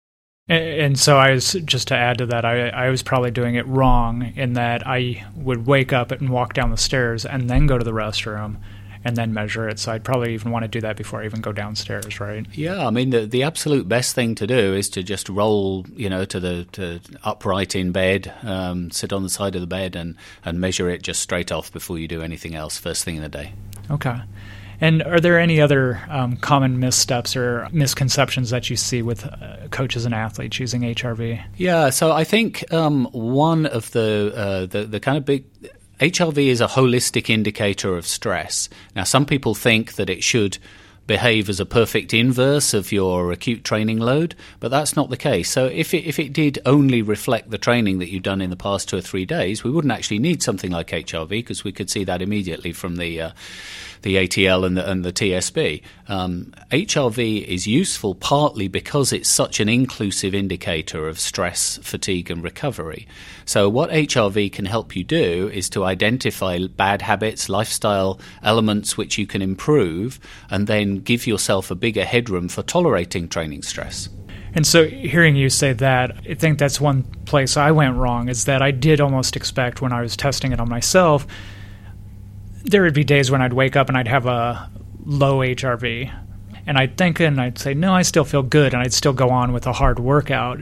And 0.49 0.97
so 0.97 1.19
I 1.19 1.33
was 1.33 1.55
just 1.65 1.89
to 1.89 1.97
add 1.97 2.19
to 2.19 2.27
that, 2.27 2.45
I, 2.45 2.69
I 2.69 2.89
was 2.89 3.03
probably 3.03 3.33
doing 3.33 3.57
it 3.57 3.67
wrong 3.67 4.33
in 4.37 4.53
that 4.53 4.87
I 4.87 5.27
would 5.35 5.67
wake 5.67 5.93
up 5.93 6.13
and 6.13 6.31
walk 6.31 6.55
down 6.55 6.71
the 6.71 6.77
stairs 6.77 7.27
and 7.27 7.51
then 7.51 7.67
go 7.67 7.79
to 7.79 7.85
the 7.85 7.93
restroom 7.93 8.59
and 9.07 9.15
then 9.17 9.33
measure 9.33 9.69
it. 9.69 9.79
So 9.79 9.93
I'd 9.93 10.03
probably 10.03 10.35
even 10.35 10.51
want 10.51 10.65
to 10.65 10.69
do 10.69 10.81
that 10.81 10.97
before 10.97 11.23
I 11.23 11.27
even 11.27 11.41
go 11.41 11.53
downstairs, 11.53 12.19
right? 12.19 12.45
Yeah, 12.53 12.85
I 12.85 12.91
mean 12.91 13.11
the 13.11 13.25
the 13.25 13.45
absolute 13.45 13.89
best 13.89 14.17
thing 14.17 14.35
to 14.35 14.49
do 14.49 14.75
is 14.75 14.89
to 14.91 15.05
just 15.05 15.29
roll, 15.29 15.87
you 15.95 16.11
know, 16.11 16.25
to 16.25 16.41
the 16.41 16.65
to 16.73 17.01
upright 17.23 17.77
in 17.77 17.93
bed, 17.93 18.35
um, 18.43 18.91
sit 18.91 19.13
on 19.13 19.23
the 19.23 19.29
side 19.29 19.55
of 19.55 19.61
the 19.61 19.69
bed, 19.69 19.95
and 19.95 20.17
and 20.45 20.61
measure 20.61 20.91
it 20.91 21.03
just 21.03 21.23
straight 21.23 21.53
off 21.53 21.73
before 21.73 21.99
you 21.99 22.09
do 22.09 22.21
anything 22.21 22.57
else 22.57 22.79
first 22.79 23.05
thing 23.05 23.15
in 23.15 23.23
the 23.23 23.29
day. 23.29 23.53
Okay. 23.91 24.21
And 24.79 25.03
are 25.03 25.21
there 25.21 25.39
any 25.41 25.61
other 25.61 26.03
um, 26.09 26.37
common 26.37 26.79
missteps 26.79 27.35
or 27.35 27.67
misconceptions 27.73 28.51
that 28.51 28.69
you 28.69 28.77
see 28.77 29.01
with 29.01 29.25
uh, 29.25 29.69
coaches 29.71 30.05
and 30.05 30.15
athletes 30.15 30.61
using 30.61 30.83
HRV? 30.83 31.43
Yeah, 31.57 31.89
so 31.89 32.13
I 32.13 32.25
think 32.25 32.71
um, 32.75 33.07
one 33.13 33.65
of 33.65 33.91
the, 33.93 34.33
uh, 34.37 34.67
the 34.67 34.85
the 34.85 35.01
kind 35.01 35.17
of 35.17 35.25
big 35.25 35.47
HRV 36.01 36.49
is 36.49 36.61
a 36.61 36.67
holistic 36.67 37.31
indicator 37.31 37.97
of 37.97 38.07
stress. 38.07 38.69
Now, 38.95 39.05
some 39.05 39.25
people 39.25 39.55
think 39.55 39.95
that 39.95 40.11
it 40.11 40.23
should 40.23 40.59
behave 41.07 41.49
as 41.49 41.61
a 41.61 41.67
perfect 41.67 42.13
inverse 42.13 42.75
of 42.75 42.93
your 42.93 43.33
acute 43.33 43.65
training 43.65 43.99
load, 43.99 44.35
but 44.61 44.71
that's 44.71 44.97
not 44.97 45.11
the 45.11 45.17
case. 45.17 45.51
So 45.51 45.67
if 45.67 45.95
it, 45.95 46.05
if 46.05 46.19
it 46.19 46.33
did 46.33 46.59
only 46.67 47.03
reflect 47.03 47.51
the 47.51 47.59
training 47.59 47.99
that 47.99 48.11
you've 48.11 48.23
done 48.23 48.41
in 48.41 48.51
the 48.51 48.57
past 48.57 48.89
two 48.89 48.97
or 48.97 49.01
three 49.01 49.25
days, 49.25 49.63
we 49.63 49.71
wouldn't 49.71 49.93
actually 49.93 50.19
need 50.19 50.43
something 50.43 50.71
like 50.71 50.89
HRV 50.89 51.29
because 51.29 51.65
we 51.65 51.73
could 51.73 51.91
see 51.91 52.05
that 52.05 52.23
immediately 52.23 52.73
from 52.73 52.97
the 52.97 53.21
uh, 53.21 53.31
the 54.03 54.17
ATL 54.17 54.65
and 54.65 54.77
the, 54.77 54.89
and 54.89 55.05
the 55.05 55.13
TSB. 55.13 55.83
Um, 56.09 56.53
HRV 56.71 57.45
is 57.45 57.67
useful 57.67 58.15
partly 58.15 58.69
because 58.69 59.13
it's 59.13 59.29
such 59.29 59.59
an 59.59 59.69
inclusive 59.69 60.33
indicator 60.33 61.09
of 61.09 61.19
stress, 61.19 61.79
fatigue, 61.83 62.31
and 62.31 62.45
recovery. 62.45 63.09
So, 63.47 63.69
what 63.69 63.91
HRV 63.91 64.53
can 64.53 64.65
help 64.65 64.95
you 64.95 65.03
do 65.03 65.51
is 65.53 65.69
to 65.71 65.85
identify 65.85 66.59
bad 66.69 67.03
habits, 67.03 67.49
lifestyle 67.49 68.21
elements 68.43 68.97
which 68.97 69.19
you 69.19 69.27
can 69.27 69.43
improve, 69.43 70.21
and 70.51 70.67
then 70.69 70.96
give 71.01 71.27
yourself 71.27 71.71
a 71.71 71.75
bigger 71.75 72.05
headroom 72.05 72.49
for 72.49 72.63
tolerating 72.63 73.29
training 73.29 73.63
stress. 73.63 74.09
And 74.55 74.67
so, 74.67 74.87
hearing 74.87 75.37
you 75.37 75.51
say 75.51 75.75
that, 75.75 76.17
I 76.29 76.35
think 76.35 76.59
that's 76.59 76.81
one 76.81 77.03
place 77.27 77.57
I 77.57 77.71
went 77.73 77.97
wrong 77.97 78.29
is 78.29 78.47
that 78.47 78.63
I 78.63 78.71
did 78.71 79.01
almost 79.01 79.37
expect 79.37 79.83
when 79.83 79.93
I 79.93 80.01
was 80.01 80.17
testing 80.17 80.53
it 80.53 80.61
on 80.61 80.69
myself 80.69 81.27
there 82.67 82.83
would 82.83 82.95
be 82.95 83.05
days 83.05 83.31
when 83.31 83.41
I'd 83.41 83.53
wake 83.53 83.77
up 83.77 83.89
and 83.89 83.97
I'd 83.97 84.09
have 84.09 84.27
a 84.27 84.69
low 85.05 85.39
HRV. 85.39 86.13
And 86.67 86.77
I'd 86.77 86.99
think 86.99 87.21
and 87.21 87.41
I'd 87.41 87.59
say, 87.59 87.75
no, 87.75 87.95
I 87.95 88.03
still 88.03 88.25
feel 88.25 88.43
good. 88.43 88.75
And 88.75 88.83
I'd 88.83 88.93
still 88.93 89.13
go 89.13 89.31
on 89.31 89.53
with 89.53 89.67
a 89.67 89.73
hard 89.73 90.01
workout. 90.01 90.61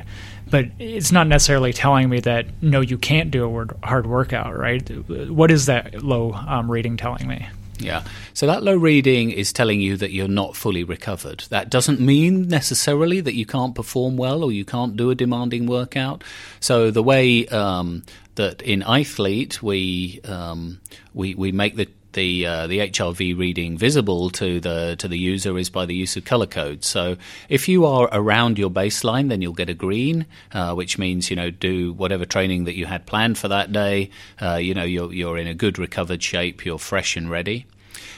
But 0.50 0.66
it's 0.78 1.10
not 1.10 1.26
necessarily 1.26 1.72
telling 1.72 2.10
me 2.10 2.20
that, 2.20 2.62
no, 2.62 2.82
you 2.82 2.98
can't 2.98 3.30
do 3.30 3.44
a 3.58 3.86
hard 3.86 4.06
workout, 4.06 4.56
right? 4.56 4.86
What 5.30 5.50
is 5.50 5.66
that 5.66 6.02
low 6.02 6.34
um, 6.34 6.70
reading 6.70 6.98
telling 6.98 7.26
me? 7.26 7.48
Yeah. 7.78 8.04
So 8.32 8.46
that 8.46 8.62
low 8.62 8.76
reading 8.76 9.30
is 9.30 9.52
telling 9.52 9.80
you 9.80 9.96
that 9.96 10.12
you're 10.12 10.28
not 10.28 10.56
fully 10.56 10.84
recovered. 10.84 11.44
That 11.50 11.70
doesn't 11.70 12.00
mean 12.00 12.48
necessarily 12.48 13.20
that 13.20 13.34
you 13.34 13.46
can't 13.46 13.74
perform 13.74 14.16
well 14.16 14.44
or 14.44 14.52
you 14.52 14.64
can't 14.64 14.96
do 14.96 15.10
a 15.10 15.14
demanding 15.14 15.66
workout. 15.66 16.24
So 16.60 16.90
the 16.90 17.02
way 17.02 17.46
um, 17.48 18.04
that 18.36 18.62
in 18.62 18.82
iThlete 18.82 19.62
we 19.62 20.20
um, 20.24 20.80
we 21.12 21.34
we 21.34 21.52
make 21.52 21.76
the 21.76 21.88
the 22.14 22.47
uh, 22.47 22.66
the 22.66 22.78
HRV 22.78 23.38
reading 23.38 23.76
visible 23.76 24.30
to 24.30 24.61
the 24.61 24.97
to 24.99 25.06
the 25.06 25.18
user 25.18 25.59
is 25.59 25.71
by 25.71 25.85
the 25.87 25.94
use 25.94 26.16
of 26.16 26.25
color 26.25 26.47
codes. 26.47 26.87
So 26.87 27.16
if 27.49 27.68
you 27.68 27.85
are 27.85 28.09
around 28.11 28.59
your 28.59 28.71
baseline, 28.71 29.28
then 29.28 29.42
you'll 29.42 29.52
get 29.52 29.68
a 29.68 29.75
green, 29.75 30.26
uh, 30.52 30.75
which 30.75 30.99
means 30.99 31.30
you 31.30 31.37
know 31.37 31.50
do 31.50 31.92
whatever 31.92 32.25
training 32.25 32.64
that 32.64 32.76
you 32.76 32.87
had 32.87 33.06
planned 33.06 33.38
for 33.38 33.49
that 33.49 33.73
day. 33.73 34.11
Uh, 34.40 34.54
you 34.54 34.75
know 34.75 34.85
you're 34.85 35.12
you're 35.12 35.38
in 35.38 35.47
a 35.47 35.54
good 35.54 35.78
recovered 35.78 36.23
shape, 36.23 36.64
you're 36.64 36.78
fresh 36.78 37.16
and 37.16 37.30
ready. 37.30 37.66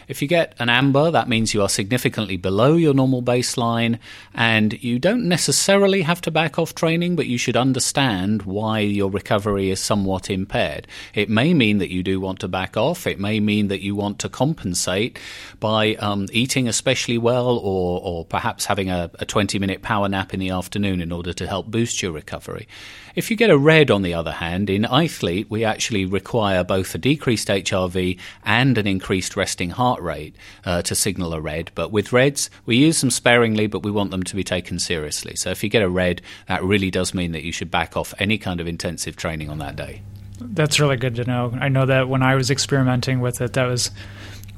If 0.09 0.23
you 0.23 0.29
get 0.29 0.55
an 0.59 0.69
amber, 0.69 1.11
that 1.11 1.29
means 1.29 1.53
you 1.53 1.63
are 1.63 1.69
significantly 1.69 2.37
below 2.37 2.75
your 2.75 2.95
normal 2.95 3.23
baseline, 3.23 3.99
and 4.35 4.83
you 4.83 4.99
don't 4.99 5.29
necessarily 5.29 6.03
have 6.03 6.21
to 6.23 6.31
back 6.31 6.59
off 6.59 6.75
training, 6.75 7.17
but 7.17 7.27
you 7.27 7.39
should 7.39 7.57
understand 7.57 8.43
why 8.43 8.81
your 8.81 9.11
recovery 9.11 9.71
is 9.71 9.81
somewhat 9.81 10.31
impaired. 10.31 10.87
It 11.15 11.29
may 11.29 11.55
mean 11.55 11.79
that 11.79 11.91
you 11.91 12.03
do 12.03 12.21
want 12.21 12.41
to 12.41 12.49
back 12.49 12.77
off, 12.77 13.07
it 13.07 13.19
may 13.19 13.41
mean 13.41 13.69
that 13.69 13.83
you 13.83 13.97
want 13.97 14.21
to 14.21 14.29
compensate 14.29 15.19
by 15.59 15.97
um, 15.97 16.27
eating 16.33 16.69
especially 16.69 17.19
well, 17.19 17.59
or, 17.59 18.01
or 18.03 18.25
perhaps 18.25 18.67
having 18.67 18.89
a, 18.89 19.11
a 19.19 19.27
20 19.27 19.59
minute 19.59 19.83
power 19.83 20.09
nap 20.09 20.33
in 20.33 20.41
the 20.41 20.51
afternoon 20.51 21.01
in 21.01 21.11
order 21.11 21.33
to 21.33 21.47
help 21.47 21.67
boost 21.67 22.01
your 22.03 22.13
recovery. 22.13 22.69
If 23.17 23.31
you 23.31 23.37
get 23.37 23.49
a 23.49 23.57
red, 23.57 23.91
on 23.91 24.03
the 24.03 24.13
other 24.13 24.33
hand, 24.33 24.69
in 24.69 24.83
Ithlete, 24.83 25.47
we 25.49 25.65
actually 25.65 26.05
require 26.05 26.63
both 26.63 26.95
a 26.95 26.99
decreased 26.99 27.49
HRV 27.49 28.19
and 28.45 28.77
an 28.77 28.87
increased 28.87 29.37
resting 29.37 29.71
heart 29.71 29.96
rate 30.03 30.37
uh, 30.65 30.83
to 30.83 30.95
signal 30.95 31.35
a 31.35 31.41
red. 31.41 31.71
But 31.75 31.91
with 31.91 32.13
reds, 32.13 32.51
we 32.65 32.77
use 32.77 33.01
them 33.01 33.11
sparingly, 33.11 33.67
but 33.67 33.83
we 33.83 33.91
want 33.91 34.11
them 34.11 34.23
to 34.23 34.37
be 34.37 34.45
taken 34.45 34.79
seriously. 34.79 35.37
So 35.37 35.51
if 35.51 35.63
you 35.63 35.71
get 35.71 35.83
a 35.83 35.89
red, 35.89 36.23
that 36.49 36.63
really 36.63 36.91
does 36.91 37.15
mean 37.15 37.33
that 37.33 37.45
you 37.45 37.53
should 37.53 37.71
back 37.71 37.97
off 37.97 38.15
any 38.19 38.39
kind 38.39 38.61
of 38.61 38.67
intensive 38.67 39.17
training 39.17 39.51
on 39.51 39.59
that 39.59 39.77
day. 39.77 40.03
That's 40.41 40.79
really 40.81 40.97
good 40.97 41.15
to 41.17 41.25
know. 41.25 41.57
I 41.59 41.69
know 41.69 41.87
that 41.87 42.09
when 42.09 42.23
I 42.23 42.35
was 42.35 42.51
experimenting 42.51 43.21
with 43.21 43.41
it, 43.41 43.55
that 43.55 43.65
was 43.65 43.91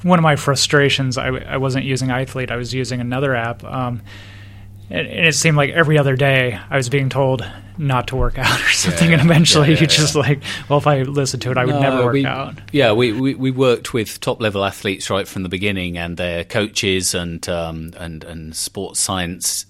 one 0.02 0.18
of 0.18 0.22
my 0.22 0.36
frustrations. 0.36 1.18
I, 1.18 1.28
I 1.28 1.56
wasn't 1.56 1.84
using 1.84 2.08
Ithlete, 2.08 2.50
I 2.50 2.56
was 2.56 2.74
using 2.74 3.00
another 3.00 3.34
app. 3.34 3.64
Um, 3.64 4.02
and, 4.90 5.06
it 5.06 5.34
seemed 5.34 5.56
like 5.56 5.70
every 5.70 5.98
other 5.98 6.16
day 6.16 6.58
I 6.70 6.76
was 6.76 6.88
being 6.88 7.08
told 7.08 7.48
not 7.76 8.08
to 8.08 8.16
work 8.16 8.38
out 8.38 8.60
or 8.60 8.70
something, 8.70 9.10
yeah, 9.10 9.18
and 9.18 9.30
eventually 9.30 9.68
yeah, 9.68 9.74
yeah, 9.74 9.80
you 9.82 9.86
just 9.86 10.14
like, 10.14 10.42
well, 10.68 10.78
if 10.78 10.86
I 10.86 11.02
listened 11.02 11.42
to 11.42 11.50
it, 11.50 11.56
I 11.56 11.64
would 11.64 11.74
no, 11.76 11.80
never 11.80 12.04
work 12.04 12.12
we, 12.12 12.26
out. 12.26 12.58
Yeah, 12.72 12.92
we, 12.92 13.12
we, 13.12 13.34
we 13.34 13.50
worked 13.50 13.92
with 13.94 14.20
top 14.20 14.40
level 14.40 14.64
athletes 14.64 15.10
right 15.10 15.28
from 15.28 15.42
the 15.42 15.48
beginning, 15.48 15.96
and 15.96 16.16
their 16.16 16.44
coaches 16.44 17.14
and 17.14 17.48
um, 17.48 17.92
and 17.96 18.24
and 18.24 18.56
sports 18.56 19.00
science 19.00 19.66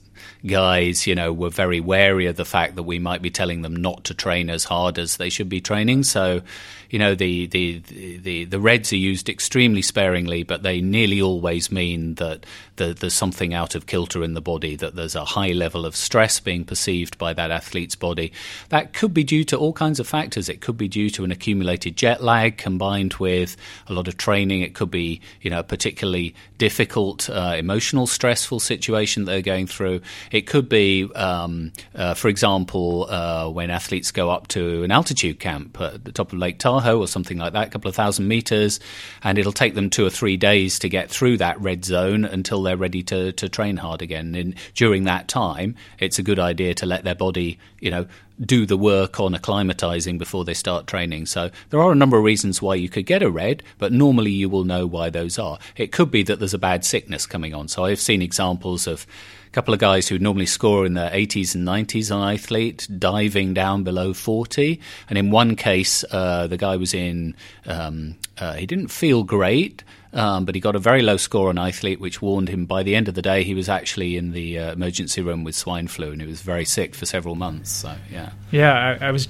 guys, 0.47 1.07
you 1.07 1.15
know, 1.15 1.33
were 1.33 1.51
very 1.51 1.81
wary 1.81 2.27
of 2.27 2.37
the 2.37 2.45
fact 2.45 2.77
that 2.77 2.85
we 2.85 2.99
might 2.99 3.23
be 3.23 3.31
telling 3.31 3.63
them 3.63 3.75
not 3.75 4.05
to 4.05 4.15
train 4.15 4.51
as 4.51 4.65
hard 4.65 4.99
as 4.99 5.17
they 5.17 5.29
should 5.29 5.49
be 5.49 5.61
training. 5.61 6.05
So 6.05 6.43
you 6.91 6.99
know 6.99 7.15
the, 7.15 7.47
the 7.47 7.79
the 8.19 8.45
the 8.45 8.61
reds 8.61 8.93
are 8.93 8.97
used 8.97 9.29
extremely 9.29 9.83
sparingly, 9.83 10.43
but 10.43 10.63
they 10.63 10.81
nearly 10.81 11.21
always 11.21 11.71
mean 11.71 12.15
that 12.15 12.47
the, 12.77 12.95
there's 12.95 13.15
something 13.15 13.53
out 13.53 13.75
of 13.75 13.87
kilter 13.87 14.23
in 14.23 14.35
the 14.35 14.41
body, 14.41 14.75
that 14.77 14.95
there's 14.95 15.15
a 15.15 15.25
high 15.25 15.53
level 15.53 15.85
of 15.85 15.95
stress 15.95 16.41
being 16.41 16.65
perceived 16.65 17.19
by 17.19 17.35
that 17.35 17.51
athlete's 17.51 17.95
body. 17.95 18.33
That 18.71 18.95
could 18.95 19.13
be 19.13 19.25
due 19.25 19.45
to 19.45 19.57
all 19.57 19.73
kinds 19.73 20.01
of 20.01 20.09
factors. 20.09 20.49
It 20.49 20.63
could 20.63 20.79
be 20.79 20.89
due 20.89 21.11
to 21.11 21.25
an 21.25 21.31
accumulated 21.31 21.97
jet 21.97 22.23
lag 22.23 22.57
combined 22.57 23.15
with 23.15 23.57
a 23.87 23.93
lot 23.93 24.09
of 24.09 24.17
training. 24.17 24.63
It 24.63 24.75
could 24.75 24.91
be 24.91 25.21
you 25.43 25.51
know 25.51 25.59
a 25.59 25.65
particularly 25.65 26.35
difficult 26.57 27.29
uh, 27.29 27.55
emotional 27.59 28.07
stressful 28.07 28.61
situation 28.61 29.27
they're 29.27 29.43
going 29.43 29.67
through. 29.67 30.01
It 30.33 30.47
could 30.47 30.71
be, 30.71 31.11
um, 31.15 31.73
uh, 31.95 32.15
for 32.15 32.29
example, 32.29 33.07
uh, 33.11 33.51
when 33.51 33.71
athletes 33.71 34.11
go 34.11 34.31
up 34.31 34.49
to 34.49 34.85
an 34.85 34.91
altitude 34.91 35.39
camp 35.39 35.79
at 35.81 36.05
the 36.05 36.13
top 36.13 36.33
of 36.33 36.39
Lake 36.39 36.59
Tahoe 36.59 36.78
Tahoe 36.79 36.99
or 36.99 37.09
something 37.09 37.39
like 37.39 37.53
that, 37.53 37.69
a 37.69 37.71
couple 37.71 37.89
of 37.89 37.95
thousand 37.95 38.29
meters, 38.29 38.81
and 39.23 39.39
it'll 39.39 39.53
take 39.53 39.75
them 39.75 39.91
two 39.91 40.07
or 40.07 40.11
three 40.11 40.37
days 40.37 40.79
to 40.81 40.89
get 40.89 41.11
through 41.11 41.39
that 41.39 41.61
red 41.61 41.85
zone 41.85 42.25
until 42.25 42.63
they're 42.63 42.77
ready 42.77 43.03
to, 43.05 43.33
to 43.33 43.49
train 43.49 43.77
hard 43.77 44.03
again. 44.03 44.35
And 44.35 44.55
during 44.75 45.05
that 45.05 45.29
time, 45.29 45.75
it's 45.99 46.19
a 46.19 46.23
good 46.23 46.39
idea 46.39 46.75
to 46.75 46.87
let 46.87 47.05
their 47.05 47.15
body, 47.15 47.59
you 47.81 47.91
know, 47.91 48.07
do 48.41 48.67
the 48.67 48.77
work 48.77 49.19
on 49.19 49.35
acclimatizing 49.35 50.19
before 50.19 50.45
they 50.45 50.55
start 50.55 50.87
training. 50.87 51.27
So 51.27 51.51
there 51.71 51.81
are 51.81 51.91
a 51.93 51.97
number 51.97 52.17
of 52.17 52.25
reasons 52.25 52.63
why 52.63 52.77
you 52.77 52.89
could 52.89 53.07
get 53.07 53.23
a 53.23 53.31
red, 53.31 53.63
but 53.79 53.93
normally 53.93 54.31
you 54.31 54.49
will 54.49 54.65
know 54.65 54.87
why 54.87 55.11
those 55.11 55.39
are. 55.39 55.59
It 55.77 55.93
could 55.93 56.11
be 56.11 56.23
that 56.23 56.39
there's 56.39 56.55
a 56.55 56.59
bad 56.59 56.85
sickness 56.85 57.27
coming 57.27 57.55
on. 57.55 57.69
So 57.69 57.85
I've 57.85 58.01
seen 58.01 58.23
examples 58.23 58.87
of 58.87 59.07
a 59.49 59.51
couple 59.51 59.73
of 59.73 59.81
guys 59.81 60.09
who 60.09 60.19
normally 60.19 60.47
score 60.47 60.85
in 60.85 60.93
the 60.93 61.09
80s 61.13 61.55
and 61.55 61.67
90s 61.67 62.15
on 62.15 62.35
Ithlete 62.35 62.99
diving 62.99 63.55
down 63.55 63.83
below 63.83 64.13
40. 64.13 64.79
And 65.09 65.17
in 65.17 65.31
one 65.31 65.57
case, 65.57 66.05
uh, 66.11 66.47
the 66.47 66.59
guy 66.59 66.77
was 66.77 66.93
in, 66.93 67.35
um, 67.67 68.17
uh, 68.37 68.53
he 68.55 68.67
didn't 68.67 68.89
feel 68.89 69.25
great. 69.25 69.85
Um, 70.11 70.47
but 70.47 70.55
he 70.55 70.61
got 70.61 70.75
a 70.75 70.79
very 70.79 71.03
low 71.03 71.19
score 71.19 71.51
on 71.51 71.57
Ithlete, 71.57 71.99
which 71.99 72.23
warned 72.23 72.49
him 72.49 72.65
by 72.65 72.83
the 72.83 72.97
end 72.97 73.09
of 73.09 73.15
the 73.15 73.21
day 73.21 73.45
he 73.45 73.53
was 73.53 73.69
actually 73.69 74.17
in 74.17 74.33
the 74.33 74.59
uh, 74.59 74.73
emergency 74.73 75.21
room 75.21 75.45
with 75.45 75.55
swine 75.55 75.87
flu, 75.87 76.13
and 76.13 76.23
he 76.23 76.27
was 76.27 76.41
very 76.41 76.65
sick 76.65 76.95
for 76.95 77.05
several 77.05 77.35
months. 77.35 77.71
So 77.71 77.95
yeah, 78.11 78.31
yeah, 78.51 78.97
I, 79.01 79.09
I 79.09 79.11
was 79.11 79.29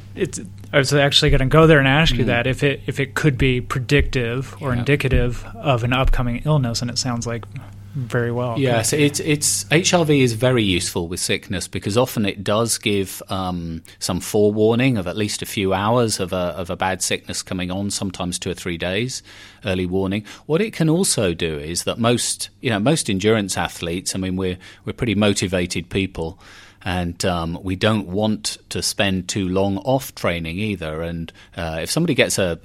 I 0.73 0.79
was 0.79 0.95
actually 0.95 1.31
going 1.31 1.41
to 1.41 1.47
go 1.47 1.67
there 1.67 1.81
and 1.81 1.89
ask 1.89 2.15
mm. 2.15 2.19
you 2.19 2.25
that 2.27 2.47
if 2.47 2.63
it 2.63 2.83
if 2.87 3.01
it 3.01 3.15
could 3.15 3.37
be 3.37 3.61
predictive 3.61 4.57
or 4.61 4.73
yeah. 4.73 4.79
indicative 4.79 5.45
of 5.57 5.83
an 5.83 5.93
upcoming 5.93 6.43
illness, 6.45 6.81
and 6.81 6.93
it 6.93 6.99
sounds 6.99 7.27
like 7.27 7.45
very 7.99 8.31
well. 8.31 8.59
Yes, 8.59 8.93
it's 8.93 9.21
it's 9.21 9.65
HRV 9.65 10.21
is 10.21 10.33
very 10.33 10.63
useful 10.63 11.09
with 11.09 11.21
sickness 11.21 11.67
because 11.67 11.97
often 11.97 12.25
it 12.25 12.45
does 12.45 12.79
give 12.79 13.23
um, 13.29 13.83
some 13.99 14.21
forewarning 14.21 14.97
of 14.97 15.07
at 15.07 15.17
least 15.17 15.43
a 15.43 15.47
few 15.47 15.75
hours 15.75 16.21
of 16.21 16.33
a 16.33 16.55
of 16.57 16.71
a 16.71 16.77
bad 16.77 17.03
sickness 17.03 17.43
coming 17.43 17.71
on, 17.71 17.91
sometimes 17.91 18.39
two 18.39 18.51
or 18.51 18.55
three 18.55 18.79
days 18.79 19.23
early 19.65 19.87
warning. 19.87 20.25
What 20.47 20.61
it 20.61 20.73
can 20.73 20.89
also 20.89 21.35
do 21.35 21.59
is 21.59 21.85
that 21.85 21.99
most 21.99 22.51
you 22.61 22.71
know 22.71 22.79
most 22.79 23.11
endurance 23.11 23.59
athletes, 23.59 24.15
I 24.15 24.19
mean 24.19 24.37
we're 24.37 24.59
we're 24.85 24.93
pretty 24.93 25.15
motivated 25.15 25.91
people 25.91 26.39
and 26.85 27.25
um, 27.25 27.59
we 27.63 27.77
don't 27.77 28.07
want 28.07 28.59
to 28.71 28.83
spend 28.83 29.29
too 29.29 29.49
long 29.49 29.79
off 29.79 30.15
training 30.15 30.59
either. 30.59 31.03
And 31.03 31.33
uh, 31.57 31.81
if 31.83 31.91
somebody 31.91 32.15
gets 32.15 32.39
a, 32.39 32.59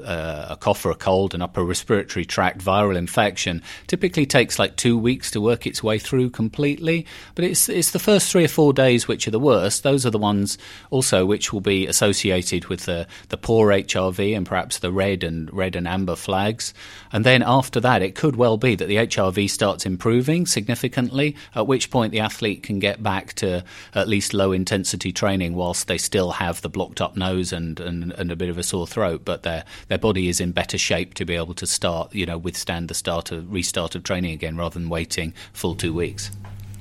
a, 0.50 0.58
cough 0.58 0.86
or 0.86 0.91
a 0.91 0.96
cold, 0.96 1.34
an 1.34 1.41
upper 1.41 1.63
respiratory 1.63 2.25
tract 2.25 2.60
viral 2.60 2.96
infection, 2.96 3.62
typically 3.88 4.25
takes 4.25 4.60
like 4.60 4.75
two 4.75 4.98
weeks 4.98 5.32
to 5.32 5.41
work 5.41 5.65
its 5.65 5.82
way 5.82 5.98
through 5.98 6.29
completely. 6.29 7.05
But 7.36 7.46
it's 7.46 7.67
it's 7.70 7.91
the 7.91 8.00
first 8.00 8.32
three 8.32 8.46
or 8.46 8.50
four 8.50 8.74
days 8.74 9.08
which 9.08 9.27
are 9.27 9.32
the 9.32 9.39
worst. 9.39 9.84
Those 9.84 10.05
are 10.05 10.12
the 10.12 10.20
ones 10.20 10.58
also 10.91 11.25
which 11.25 11.51
will 11.51 11.62
be 11.62 11.88
associated 11.88 12.65
with 12.65 12.86
the 12.86 13.08
the 13.29 13.38
poor 13.38 13.70
HRV 13.70 14.36
and 14.38 14.46
perhaps 14.46 14.79
the 14.79 14.91
red 14.91 15.24
and 15.24 15.51
red 15.51 15.75
and 15.75 15.88
amber 15.88 16.15
flags. 16.15 16.74
And 17.12 17.25
then 17.25 17.43
after 17.43 17.79
that, 17.79 18.01
it 18.01 18.15
could 18.15 18.36
well 18.36 18.58
be 18.58 18.75
that 18.75 18.86
the 18.86 18.98
HRV 18.98 19.50
starts 19.50 19.86
improving 19.86 20.46
significantly. 20.46 21.36
At 21.55 21.67
which 21.67 21.89
point 21.89 22.12
the 22.12 22.20
athlete 22.20 22.63
can 22.63 22.79
get 22.79 23.01
back 23.01 23.34
to 23.34 23.63
uh, 23.96 24.02
at 24.03 24.10
least 24.10 24.33
low 24.33 24.51
intensity 24.51 25.12
training 25.12 25.55
whilst 25.55 25.88
they 25.88 25.98
still 25.98 26.31
have 26.33 26.62
the 26.62 26.69
blocked 26.69 27.01
up 27.01 27.15
nose 27.15 27.51
and, 27.51 27.79
and, 27.79 28.12
and 28.12 28.31
a 28.31 28.36
bit 28.36 28.50
of 28.50 28.57
a 28.60 28.63
sore 28.63 28.86
throat, 28.86 29.22
but 29.25 29.41
their 29.41 29.63
their 29.88 29.98
body 29.98 30.27
is 30.27 30.39
in 30.39 30.51
better 30.51 30.77
shape 30.77 31.15
to 31.15 31.25
be 31.25 31.36
able 31.36 31.55
to 31.55 31.65
start, 31.65 32.13
you 32.13 32.25
know, 32.25 32.38
withstand 32.38 32.89
the 32.89 32.93
start 32.93 33.31
of 33.31 33.51
restart 33.51 33.95
of 33.95 34.03
training 34.03 34.33
again 34.33 34.57
rather 34.57 34.77
than 34.77 34.89
waiting 34.89 35.33
full 35.53 35.74
two 35.74 35.93
weeks. 35.93 36.29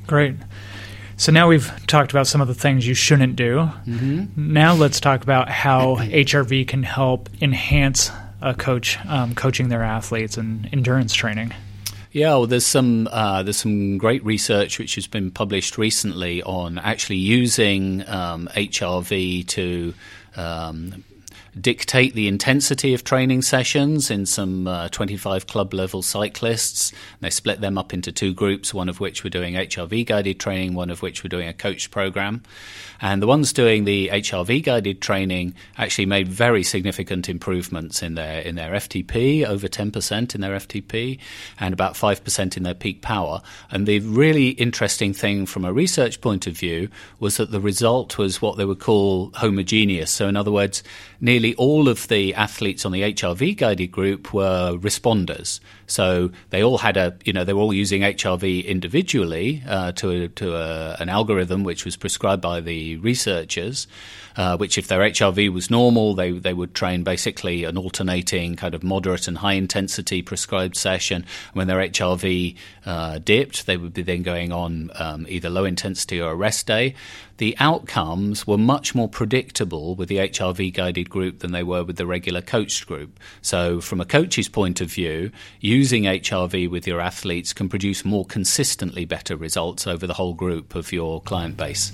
Great. 0.06 0.34
So 1.16 1.30
now 1.30 1.48
we've 1.48 1.70
talked 1.86 2.10
about 2.10 2.26
some 2.26 2.40
of 2.40 2.48
the 2.48 2.54
things 2.54 2.86
you 2.86 2.94
shouldn't 2.94 3.36
do. 3.36 3.70
Mm-hmm. 3.86 4.52
Now 4.52 4.74
let's 4.74 4.98
talk 4.98 5.22
about 5.22 5.48
how 5.48 5.96
HRV 5.96 6.66
can 6.66 6.82
help 6.82 7.28
enhance 7.40 8.10
a 8.40 8.54
coach 8.54 8.98
um, 9.06 9.34
coaching 9.34 9.68
their 9.68 9.84
athletes 9.84 10.36
and 10.36 10.68
endurance 10.72 11.14
training. 11.14 11.54
Yeah, 12.12 12.28
well, 12.28 12.46
there's 12.46 12.66
some 12.66 13.08
uh, 13.10 13.42
there's 13.42 13.56
some 13.56 13.96
great 13.96 14.22
research 14.22 14.78
which 14.78 14.96
has 14.96 15.06
been 15.06 15.30
published 15.30 15.78
recently 15.78 16.42
on 16.42 16.76
actually 16.76 17.16
using 17.16 18.06
um, 18.06 18.50
HRV 18.52 19.46
to 19.48 19.94
um, 20.36 21.04
dictate 21.60 22.14
the 22.14 22.28
intensity 22.28 22.94
of 22.94 23.04
training 23.04 23.42
sessions 23.42 24.10
in 24.10 24.24
some 24.24 24.66
uh, 24.66 24.88
25 24.88 25.46
club 25.46 25.74
level 25.74 26.00
cyclists. 26.00 26.92
They 27.20 27.30
split 27.30 27.60
them 27.60 27.76
up 27.76 27.92
into 27.92 28.10
two 28.10 28.32
groups, 28.32 28.72
one 28.72 28.88
of 28.88 29.00
which 29.00 29.22
were 29.22 29.30
doing 29.30 29.54
HRV 29.54 30.06
guided 30.06 30.40
training, 30.40 30.74
one 30.74 30.88
of 30.88 31.02
which 31.02 31.22
were 31.22 31.28
doing 31.28 31.48
a 31.48 31.52
coach 31.52 31.90
program. 31.90 32.42
And 33.00 33.20
the 33.20 33.26
ones 33.26 33.52
doing 33.52 33.84
the 33.84 34.08
HRV 34.08 34.62
guided 34.62 35.02
training 35.02 35.54
actually 35.76 36.06
made 36.06 36.28
very 36.28 36.62
significant 36.62 37.28
improvements 37.28 38.02
in 38.02 38.14
their 38.14 38.40
in 38.40 38.54
their 38.54 38.72
FTP, 38.72 39.44
over 39.44 39.68
10% 39.68 40.34
in 40.34 40.40
their 40.40 40.56
FTP, 40.56 41.18
and 41.58 41.74
about 41.74 41.94
5% 41.94 42.56
in 42.56 42.62
their 42.62 42.74
peak 42.74 43.02
power. 43.02 43.42
And 43.70 43.86
the 43.86 43.98
really 44.00 44.50
interesting 44.50 45.12
thing 45.12 45.46
from 45.46 45.64
a 45.64 45.72
research 45.72 46.20
point 46.20 46.46
of 46.46 46.56
view 46.56 46.88
was 47.18 47.36
that 47.38 47.50
the 47.50 47.60
result 47.60 48.18
was 48.18 48.40
what 48.40 48.56
they 48.56 48.64
would 48.64 48.78
call 48.80 49.32
homogeneous. 49.34 50.10
So, 50.12 50.28
in 50.28 50.36
other 50.36 50.52
words, 50.52 50.84
nearly 51.20 51.41
all 51.54 51.88
of 51.88 52.08
the 52.08 52.34
athletes 52.34 52.84
on 52.86 52.92
the 52.92 53.02
HRV 53.02 53.56
guided 53.56 53.90
group 53.90 54.32
were 54.32 54.72
responders. 54.78 55.60
So 55.86 56.30
they 56.50 56.62
all 56.62 56.78
had 56.78 56.96
a, 56.96 57.16
you 57.24 57.32
know, 57.32 57.44
they 57.44 57.52
were 57.52 57.60
all 57.60 57.72
using 57.72 58.02
HRV 58.02 58.64
individually 58.64 59.62
uh, 59.66 59.92
to, 59.92 60.28
to 60.28 60.56
a, 60.56 60.96
an 61.00 61.08
algorithm 61.08 61.64
which 61.64 61.84
was 61.84 61.96
prescribed 61.96 62.42
by 62.42 62.60
the 62.60 62.96
researchers 62.98 63.86
uh, 64.36 64.56
which 64.56 64.78
if 64.78 64.88
their 64.88 65.00
HRV 65.00 65.52
was 65.52 65.70
normal, 65.70 66.14
they, 66.14 66.32
they 66.32 66.54
would 66.54 66.74
train 66.74 67.02
basically 67.02 67.64
an 67.64 67.76
alternating 67.76 68.56
kind 68.56 68.74
of 68.74 68.82
moderate 68.82 69.28
and 69.28 69.38
high 69.38 69.54
intensity 69.54 70.22
prescribed 70.22 70.76
session. 70.76 71.24
When 71.52 71.66
their 71.66 71.78
HRV 71.78 72.56
uh, 72.86 73.18
dipped, 73.18 73.66
they 73.66 73.76
would 73.76 73.94
be 73.94 74.02
then 74.02 74.22
going 74.22 74.52
on 74.52 74.90
um, 74.94 75.26
either 75.28 75.50
low 75.50 75.64
intensity 75.64 76.20
or 76.20 76.32
a 76.32 76.36
rest 76.36 76.66
day. 76.66 76.94
The 77.38 77.56
outcomes 77.58 78.46
were 78.46 78.58
much 78.58 78.94
more 78.94 79.08
predictable 79.08 79.94
with 79.94 80.08
the 80.08 80.18
HRV 80.18 80.72
guided 80.74 81.10
group 81.10 81.40
than 81.40 81.52
they 81.52 81.62
were 81.62 81.84
with 81.84 81.96
the 81.96 82.06
regular 82.06 82.40
coached 82.40 82.86
group. 82.86 83.18
So, 83.40 83.80
from 83.80 84.00
a 84.00 84.04
coach's 84.04 84.48
point 84.48 84.80
of 84.80 84.90
view, 84.90 85.30
using 85.60 86.04
HRV 86.04 86.70
with 86.70 86.86
your 86.86 87.00
athletes 87.00 87.52
can 87.52 87.68
produce 87.68 88.04
more 88.04 88.24
consistently 88.24 89.04
better 89.04 89.36
results 89.36 89.86
over 89.86 90.06
the 90.06 90.14
whole 90.14 90.34
group 90.34 90.74
of 90.74 90.92
your 90.92 91.20
client 91.22 91.56
base. 91.56 91.92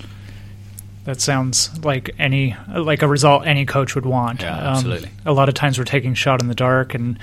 That 1.04 1.22
sounds 1.22 1.70
like 1.82 2.10
any 2.18 2.54
like 2.68 3.00
a 3.00 3.08
result 3.08 3.46
any 3.46 3.64
coach 3.64 3.94
would 3.94 4.04
want. 4.04 4.42
Yeah, 4.42 4.54
absolutely. 4.54 5.08
Um, 5.08 5.14
a 5.24 5.32
lot 5.32 5.48
of 5.48 5.54
times 5.54 5.78
we're 5.78 5.84
taking 5.84 6.12
shot 6.12 6.42
in 6.42 6.48
the 6.48 6.54
dark 6.54 6.94
and 6.94 7.18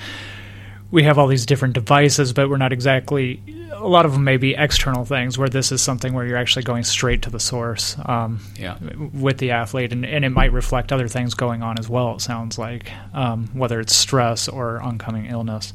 we 0.90 1.02
have 1.02 1.18
all 1.18 1.26
these 1.26 1.46
different 1.46 1.74
devices, 1.74 2.32
but 2.32 2.48
we're 2.48 2.56
not 2.56 2.72
exactly. 2.72 3.42
A 3.72 3.88
lot 3.88 4.06
of 4.06 4.12
them 4.12 4.24
may 4.24 4.36
be 4.36 4.54
external 4.54 5.04
things, 5.04 5.36
where 5.36 5.48
this 5.48 5.70
is 5.70 5.82
something 5.82 6.14
where 6.14 6.24
you're 6.24 6.38
actually 6.38 6.62
going 6.62 6.84
straight 6.84 7.22
to 7.22 7.30
the 7.30 7.40
source 7.40 7.96
um, 8.06 8.40
yeah. 8.58 8.78
with 9.12 9.38
the 9.38 9.50
athlete, 9.50 9.92
and, 9.92 10.06
and, 10.06 10.24
it 10.24 10.30
might 10.30 10.52
reflect 10.52 10.92
other 10.92 11.08
things 11.08 11.34
going 11.34 11.62
on 11.62 11.78
as 11.78 11.88
well. 11.88 12.14
It 12.14 12.20
sounds 12.20 12.58
like 12.58 12.90
um, 13.12 13.48
whether 13.52 13.80
it's 13.80 13.94
stress 13.94 14.48
or 14.48 14.80
oncoming 14.80 15.26
illness. 15.26 15.74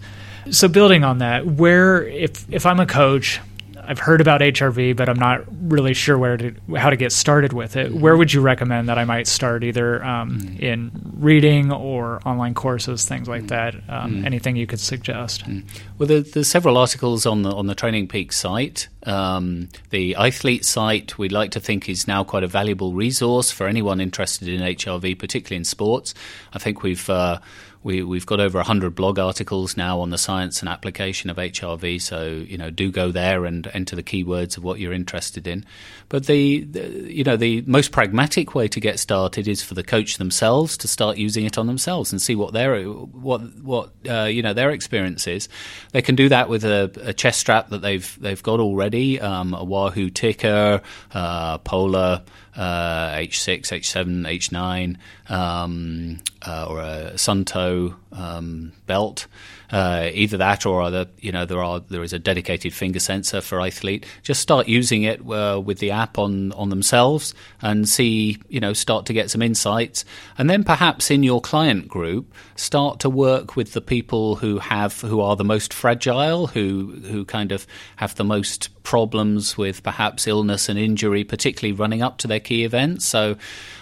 So 0.50 0.68
building 0.68 1.04
on 1.04 1.20
that, 1.20 1.46
where 1.46 2.04
if 2.04 2.46
if 2.52 2.66
I'm 2.66 2.80
a 2.80 2.88
coach 2.88 3.40
I've 3.84 4.00
heard 4.00 4.22
about 4.22 4.42
HRV, 4.42 4.96
but 4.96 5.10
I'm 5.10 5.20
not 5.20 5.44
really 5.70 5.94
sure 5.94 6.18
where 6.18 6.38
to 6.38 6.54
how 6.78 6.90
to 6.90 6.96
get 6.96 7.12
started 7.12 7.54
with 7.54 7.76
it. 7.76 7.94
Where 7.94 8.16
would 8.16 8.34
you 8.34 8.42
recommend 8.42 8.90
that 8.90 8.98
I 8.98 9.06
might 9.06 9.28
start, 9.28 9.64
either 9.64 10.04
um, 10.04 10.40
mm. 10.40 10.60
in 10.60 10.92
reading 11.18 11.72
or 11.72 12.22
online 12.26 12.54
courses, 12.54 13.06
things 13.06 13.28
like 13.28 13.44
mm. 13.44 13.48
that? 13.50 13.76
Um, 13.88 14.22
mm. 14.22 14.26
Anything 14.26 14.56
you 14.56 14.68
could 14.68 14.80
suggest? 14.80 15.46
Mm. 15.46 15.64
Well, 15.98 16.08
there, 16.08 16.22
there's 16.22 16.48
several 16.48 16.78
articles 16.78 17.26
on 17.26 17.42
the 17.42 17.52
on 17.52 17.68
the 17.68 17.76
Training 17.76 18.08
Peak 18.08 18.32
site. 18.32 18.88
Um, 19.04 19.70
the 19.90 20.16
iThlete 20.20 20.64
site, 20.64 21.18
we'd 21.18 21.32
like 21.32 21.52
to 21.52 21.60
think, 21.60 21.90
is 21.90 22.08
now 22.08 22.24
quite 22.24 22.44
a 22.44 22.48
valuable 22.48 22.94
resource 22.94 23.52
for 23.52 23.68
anyone 23.68 24.00
interested 24.00 24.48
in 24.48 24.62
HRV, 24.62 25.18
particularly 25.18 25.58
in 25.58 25.66
sports. 25.66 26.14
I 26.54 26.60
think 26.60 26.84
we've 26.84 27.10
uh, 27.10 27.40
we, 27.84 28.04
we've 28.04 28.26
got 28.26 28.40
over 28.40 28.60
100 28.60 28.96
blog 28.96 29.18
articles 29.18 29.76
now 29.76 30.00
on 30.02 30.12
the 30.12 30.18
science 30.18 30.60
and 30.60 30.70
application 30.70 31.30
of 31.30 31.38
HRV, 31.38 32.02
so 32.02 32.26
you 32.26 32.58
know 32.58 32.70
do 32.70 32.92
go 32.92 33.12
there 33.12 33.46
and 33.46 33.70
enter 33.74 33.96
the 33.96 34.04
keywords 34.04 34.58
of 34.58 34.64
what 34.64 34.80
you're 34.80 34.94
interested 34.94 35.48
in. 35.48 35.66
But 36.10 36.28
the, 36.28 36.62
the, 36.64 37.14
you 37.14 37.24
know 37.24 37.38
the 37.38 37.64
most 37.66 37.92
pragmatic 37.92 38.54
way 38.54 38.68
to 38.68 38.80
get 38.80 39.00
started 39.00 39.48
is 39.48 39.64
for 39.64 39.74
the 39.74 39.84
coach 39.84 40.18
themselves 40.18 40.78
to 40.78 40.88
start 40.88 41.18
using 41.18 41.46
it 41.46 41.58
on 41.58 41.68
themselves 41.68 42.12
and 42.12 42.22
see 42.22 42.36
what 42.36 42.54
their 42.54 42.84
what 42.84 43.42
what 43.62 43.92
uh, 44.08 44.24
you 44.24 44.42
know 44.42 44.54
their 44.54 44.70
experience 44.72 45.26
is. 45.28 45.50
They 45.92 46.02
can 46.02 46.16
do 46.16 46.30
that 46.30 46.50
with 46.50 46.64
a, 46.64 46.92
a 47.02 47.14
chest 47.14 47.40
strap 47.40 47.70
that 47.70 47.82
they've 47.82 48.18
they've 48.22 48.44
got 48.44 48.60
already, 48.60 49.20
um, 49.20 49.54
a 49.54 49.64
Wahoo 49.64 50.10
TICKR, 50.10 50.82
uh, 51.14 51.58
Polar 51.60 52.24
uh, 52.56 53.12
H6, 53.16 53.62
H7, 53.62 54.98
H9, 55.28 55.32
um, 55.32 56.20
uh, 56.46 56.66
or 56.70 56.80
a 56.80 57.12
Suunto 57.16 57.96
um, 58.12 58.72
belt. 58.86 59.28
Uh, 59.72 60.10
either 60.14 60.38
that 60.38 60.66
or 60.66 60.82
other, 60.82 61.08
you 61.20 61.32
know, 61.32 61.46
there 61.46 61.64
are 61.64 61.80
there 61.80 62.04
is 62.04 62.14
a 62.14 62.20
dedicated 62.20 62.74
finger 62.74 63.00
sensor 63.00 63.40
for 63.40 63.58
iThlete. 63.60 64.04
Just 64.22 64.42
start 64.42 64.68
using 64.68 65.04
it 65.04 65.22
uh, 65.30 65.62
with 65.64 65.80
the 65.80 65.92
app 65.92 66.18
on 66.18 66.52
on 66.54 66.70
themselves 66.70 67.34
and 67.62 67.88
see, 67.88 68.38
you 68.50 68.60
know, 68.60 68.74
start 68.74 69.06
to 69.06 69.14
get 69.14 69.32
some 69.32 69.42
insights, 69.42 70.04
and 70.38 70.50
then 70.50 70.64
perhaps 70.64 71.10
in 71.10 71.24
your 71.24 71.40
client 71.40 71.88
group 71.88 72.34
start 72.56 73.00
to 73.00 73.10
work 73.10 73.56
with 73.56 73.74
the 73.74 73.82
people 73.82 74.36
who 74.36 74.60
have 74.60 75.00
who 75.02 75.22
are 75.22 75.36
the 75.36 75.46
most 75.46 75.74
fragile, 75.74 76.48
who 76.48 77.02
who 77.10 77.24
kind 77.24 77.52
of 77.52 77.66
have 77.96 78.16
the 78.16 78.24
most 78.26 78.70
problems 78.84 79.58
with 79.58 79.84
perhaps 79.84 80.28
illness 80.28 80.68
and 80.68 80.78
injury, 80.78 81.24
particularly 81.24 81.72
running 81.72 82.02
up 82.02 82.18
to 82.18 82.28
their 82.28 82.40
key 82.40 82.64
events. 82.64 83.06
So 83.06 83.38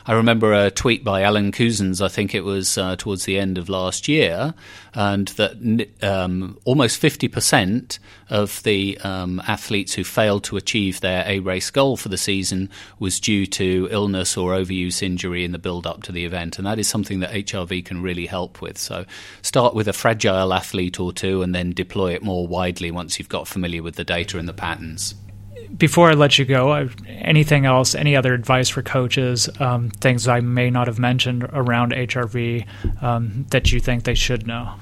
I 0.06 0.14
remember 0.14 0.54
a 0.54 0.72
tweet 0.72 1.04
by 1.04 1.22
Alan 1.22 1.52
Couzens, 1.52 2.02
I 2.02 2.10
think 2.10 2.36
it 2.36 2.44
was 2.44 2.78
uh, 2.78 2.96
towards 2.96 3.26
the 3.26 3.40
end 3.40 3.58
of 3.58 3.70
last 3.70 4.08
year, 4.08 4.54
and 4.94 5.28
that 5.30 5.62
um, 6.02 6.58
almost 6.66 7.02
50% 7.02 8.00
of 8.30 8.62
the 8.64 8.98
um, 9.00 9.42
athletes 9.48 9.94
who 9.94 10.04
failed 10.04 10.44
to 10.46 10.58
achieve 10.58 11.02
their 11.02 11.24
A 11.28 11.40
race 11.40 11.70
goal 11.70 11.98
for 11.98 12.10
the 12.10 12.18
season 12.18 12.70
was 13.00 13.20
due 13.20 13.46
to 13.48 13.88
illness 13.92 14.38
or 14.38 14.54
overuse 14.54 15.02
injury 15.02 15.44
in 15.44 15.52
the 15.52 15.60
build 15.60 15.88
up 15.88 16.04
to 16.04 16.12
the 16.12 16.26
event. 16.26 16.58
And 16.58 16.68
that 16.68 16.80
is 16.80 16.88
something 16.88 17.20
that 17.20 17.32
HRV 17.32 17.86
can 17.86 18.02
really 18.02 18.26
help 18.26 18.62
with. 18.62 18.78
So 18.78 19.06
start 19.42 19.74
with 19.74 19.88
a 19.88 19.94
fragile 19.94 20.54
athlete 20.54 21.00
or 21.00 21.12
two 21.12 21.42
and 21.42 21.54
then 21.54 21.72
deploy 21.72 22.14
it 22.14 22.24
more 22.24 22.48
widely 22.48 22.92
once 22.92 23.20
you've 23.20 23.30
got 23.30 23.48
familiar 23.48 23.84
with 23.84 23.96
the 23.96 24.04
data 24.04 24.38
and 24.38 24.48
the 24.48 24.54
patterns 24.54 25.16
before 25.78 26.10
I 26.10 26.14
let 26.14 26.40
you 26.40 26.46
go, 26.46 26.90
anything 27.08 27.66
else, 27.66 27.94
any 27.96 28.16
other 28.16 28.34
advice 28.34 28.70
for 28.70 28.82
coaches, 28.82 29.50
um, 29.60 29.90
things 29.90 30.28
I 30.28 30.40
may 30.40 30.70
not 30.70 30.88
have 30.88 31.00
mentioned 31.00 31.44
around 31.44 31.92
HRV 31.92 32.66
um, 33.04 33.46
that 33.50 33.72
you 33.72 33.80
think 33.80 34.04
they 34.04 34.16
should 34.16 34.48
know? 34.48 34.74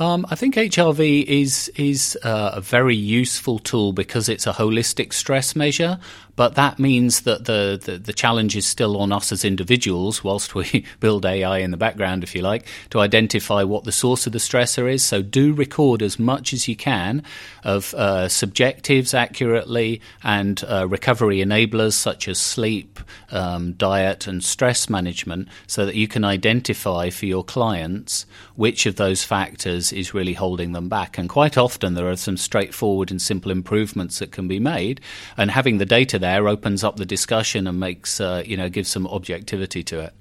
Um, 0.00 0.24
I 0.30 0.34
think 0.34 0.54
HRV 0.54 1.24
is 1.24 1.70
is 1.76 2.18
uh, 2.22 2.52
a 2.54 2.60
very 2.62 2.96
useful 2.96 3.58
tool 3.58 3.92
because 3.92 4.30
it's 4.30 4.46
a 4.46 4.52
holistic 4.52 5.12
stress 5.12 5.54
measure, 5.54 5.98
but 6.40 6.54
that 6.54 6.78
means 6.78 7.20
that 7.24 7.44
the, 7.44 7.78
the, 7.84 7.98
the, 7.98 8.14
challenge 8.14 8.56
is 8.56 8.66
still 8.66 8.96
on 8.96 9.12
us 9.12 9.30
as 9.30 9.44
individuals, 9.44 10.24
whilst 10.24 10.54
we 10.54 10.86
build 11.00 11.26
AI 11.26 11.58
in 11.58 11.70
the 11.70 11.76
background, 11.76 12.24
if 12.24 12.34
you 12.34 12.40
like, 12.40 12.66
to 12.88 13.00
identify 13.00 13.62
what 13.62 13.84
the 13.84 13.92
source 13.92 14.26
of 14.26 14.32
the 14.32 14.38
stressor 14.38 14.90
is. 14.90 15.04
So 15.04 15.20
do 15.20 15.52
record 15.52 16.00
as 16.00 16.18
much 16.18 16.54
as 16.54 16.66
you 16.66 16.76
can 16.76 17.24
of 17.62 17.92
uh, 17.92 18.30
subjectives 18.30 19.12
accurately 19.12 20.00
and 20.22 20.64
uh, 20.66 20.88
recovery 20.88 21.40
enablers 21.40 21.92
such 21.92 22.26
as 22.26 22.40
sleep, 22.40 23.00
um, 23.30 23.74
diet, 23.74 24.26
and 24.26 24.42
stress 24.42 24.88
management 24.88 25.46
so 25.66 25.84
that 25.84 25.94
you 25.94 26.08
can 26.08 26.24
identify 26.24 27.10
for 27.10 27.26
your 27.26 27.44
clients 27.44 28.24
which 28.56 28.86
of 28.86 28.96
those 28.96 29.24
factors 29.24 29.92
is 29.92 30.14
really 30.14 30.32
holding 30.32 30.72
them 30.72 30.88
back. 30.88 31.18
And 31.18 31.28
quite 31.28 31.58
often 31.58 31.92
there 31.92 32.08
are 32.08 32.16
some 32.16 32.38
straightforward 32.38 33.10
and 33.10 33.20
simple 33.20 33.50
improvements 33.50 34.20
that 34.20 34.32
can 34.32 34.48
be 34.48 34.58
made. 34.58 35.02
And 35.36 35.50
having 35.50 35.76
the 35.76 35.84
data 35.84 36.18
there 36.18 36.29
opens 36.38 36.84
up 36.84 36.96
the 36.96 37.06
discussion 37.06 37.66
and 37.66 37.78
makes, 37.80 38.20
uh, 38.20 38.42
you 38.44 38.56
know, 38.56 38.68
gives 38.68 38.88
some 38.88 39.06
objectivity 39.06 39.82
to 39.84 40.00
it. 40.00 40.14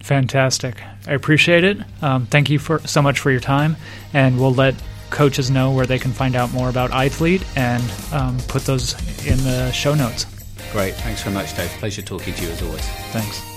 Fantastic. 0.00 0.82
I 1.06 1.12
appreciate 1.12 1.64
it. 1.64 1.78
Um, 2.02 2.26
thank 2.26 2.50
you 2.50 2.58
for 2.58 2.78
so 2.80 3.00
much 3.00 3.20
for 3.20 3.30
your 3.30 3.40
time, 3.40 3.76
and 4.12 4.38
we'll 4.38 4.54
let 4.54 4.74
coaches 5.10 5.50
know 5.50 5.70
where 5.70 5.86
they 5.86 5.98
can 5.98 6.12
find 6.12 6.36
out 6.36 6.52
more 6.52 6.68
about 6.68 6.90
iThlete 6.90 7.44
and 7.56 7.82
um, 8.12 8.36
put 8.48 8.64
those 8.64 8.92
in 9.26 9.38
the 9.44 9.70
show 9.72 9.94
notes. 9.94 10.26
Great. 10.72 10.94
Thanks 10.94 11.22
very 11.22 11.34
much, 11.34 11.56
Dave. 11.56 11.70
Pleasure 11.78 12.02
talking 12.02 12.34
to 12.34 12.42
you 12.42 12.50
as 12.50 12.62
always. 12.62 12.86
Thanks. 13.12 13.54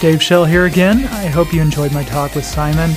Dave 0.00 0.22
Schell 0.22 0.44
here 0.44 0.66
again. 0.66 1.06
I 1.06 1.26
hope 1.26 1.52
you 1.52 1.60
enjoyed 1.60 1.92
my 1.92 2.04
talk 2.04 2.36
with 2.36 2.44
Simon. 2.44 2.90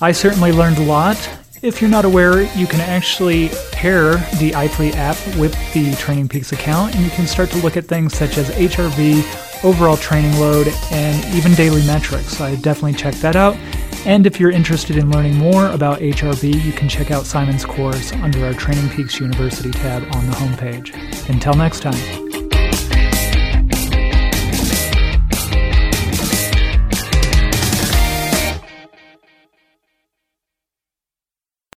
I 0.00 0.12
certainly 0.12 0.52
learned 0.52 0.78
a 0.78 0.84
lot. 0.84 1.16
If 1.60 1.80
you're 1.80 1.90
not 1.90 2.04
aware, 2.04 2.42
you 2.56 2.68
can 2.68 2.80
actually 2.80 3.48
pair 3.72 4.12
the 4.38 4.52
iThlete 4.52 4.94
app 4.94 5.16
with 5.36 5.52
the 5.74 5.92
Training 5.96 6.28
Peaks 6.28 6.52
account, 6.52 6.94
and 6.94 7.04
you 7.04 7.10
can 7.10 7.26
start 7.26 7.50
to 7.50 7.58
look 7.58 7.76
at 7.76 7.84
things 7.84 8.16
such 8.16 8.38
as 8.38 8.48
HRV, 8.50 9.64
overall 9.64 9.96
training 9.96 10.38
load, 10.38 10.68
and 10.92 11.34
even 11.34 11.54
daily 11.54 11.84
metrics. 11.84 12.36
So 12.36 12.44
I 12.44 12.54
definitely 12.56 12.94
check 12.94 13.14
that 13.16 13.34
out. 13.34 13.56
And 14.06 14.24
if 14.24 14.38
you're 14.38 14.52
interested 14.52 14.96
in 14.96 15.10
learning 15.10 15.34
more 15.34 15.66
about 15.66 15.98
HRV, 15.98 16.64
you 16.64 16.72
can 16.72 16.88
check 16.88 17.10
out 17.10 17.26
Simon's 17.26 17.64
course 17.64 18.12
under 18.12 18.46
our 18.46 18.54
Training 18.54 18.88
Peaks 18.90 19.18
University 19.18 19.72
tab 19.72 20.04
on 20.14 20.26
the 20.26 20.32
homepage. 20.36 20.94
Until 21.28 21.54
next 21.54 21.80
time. 21.80 22.27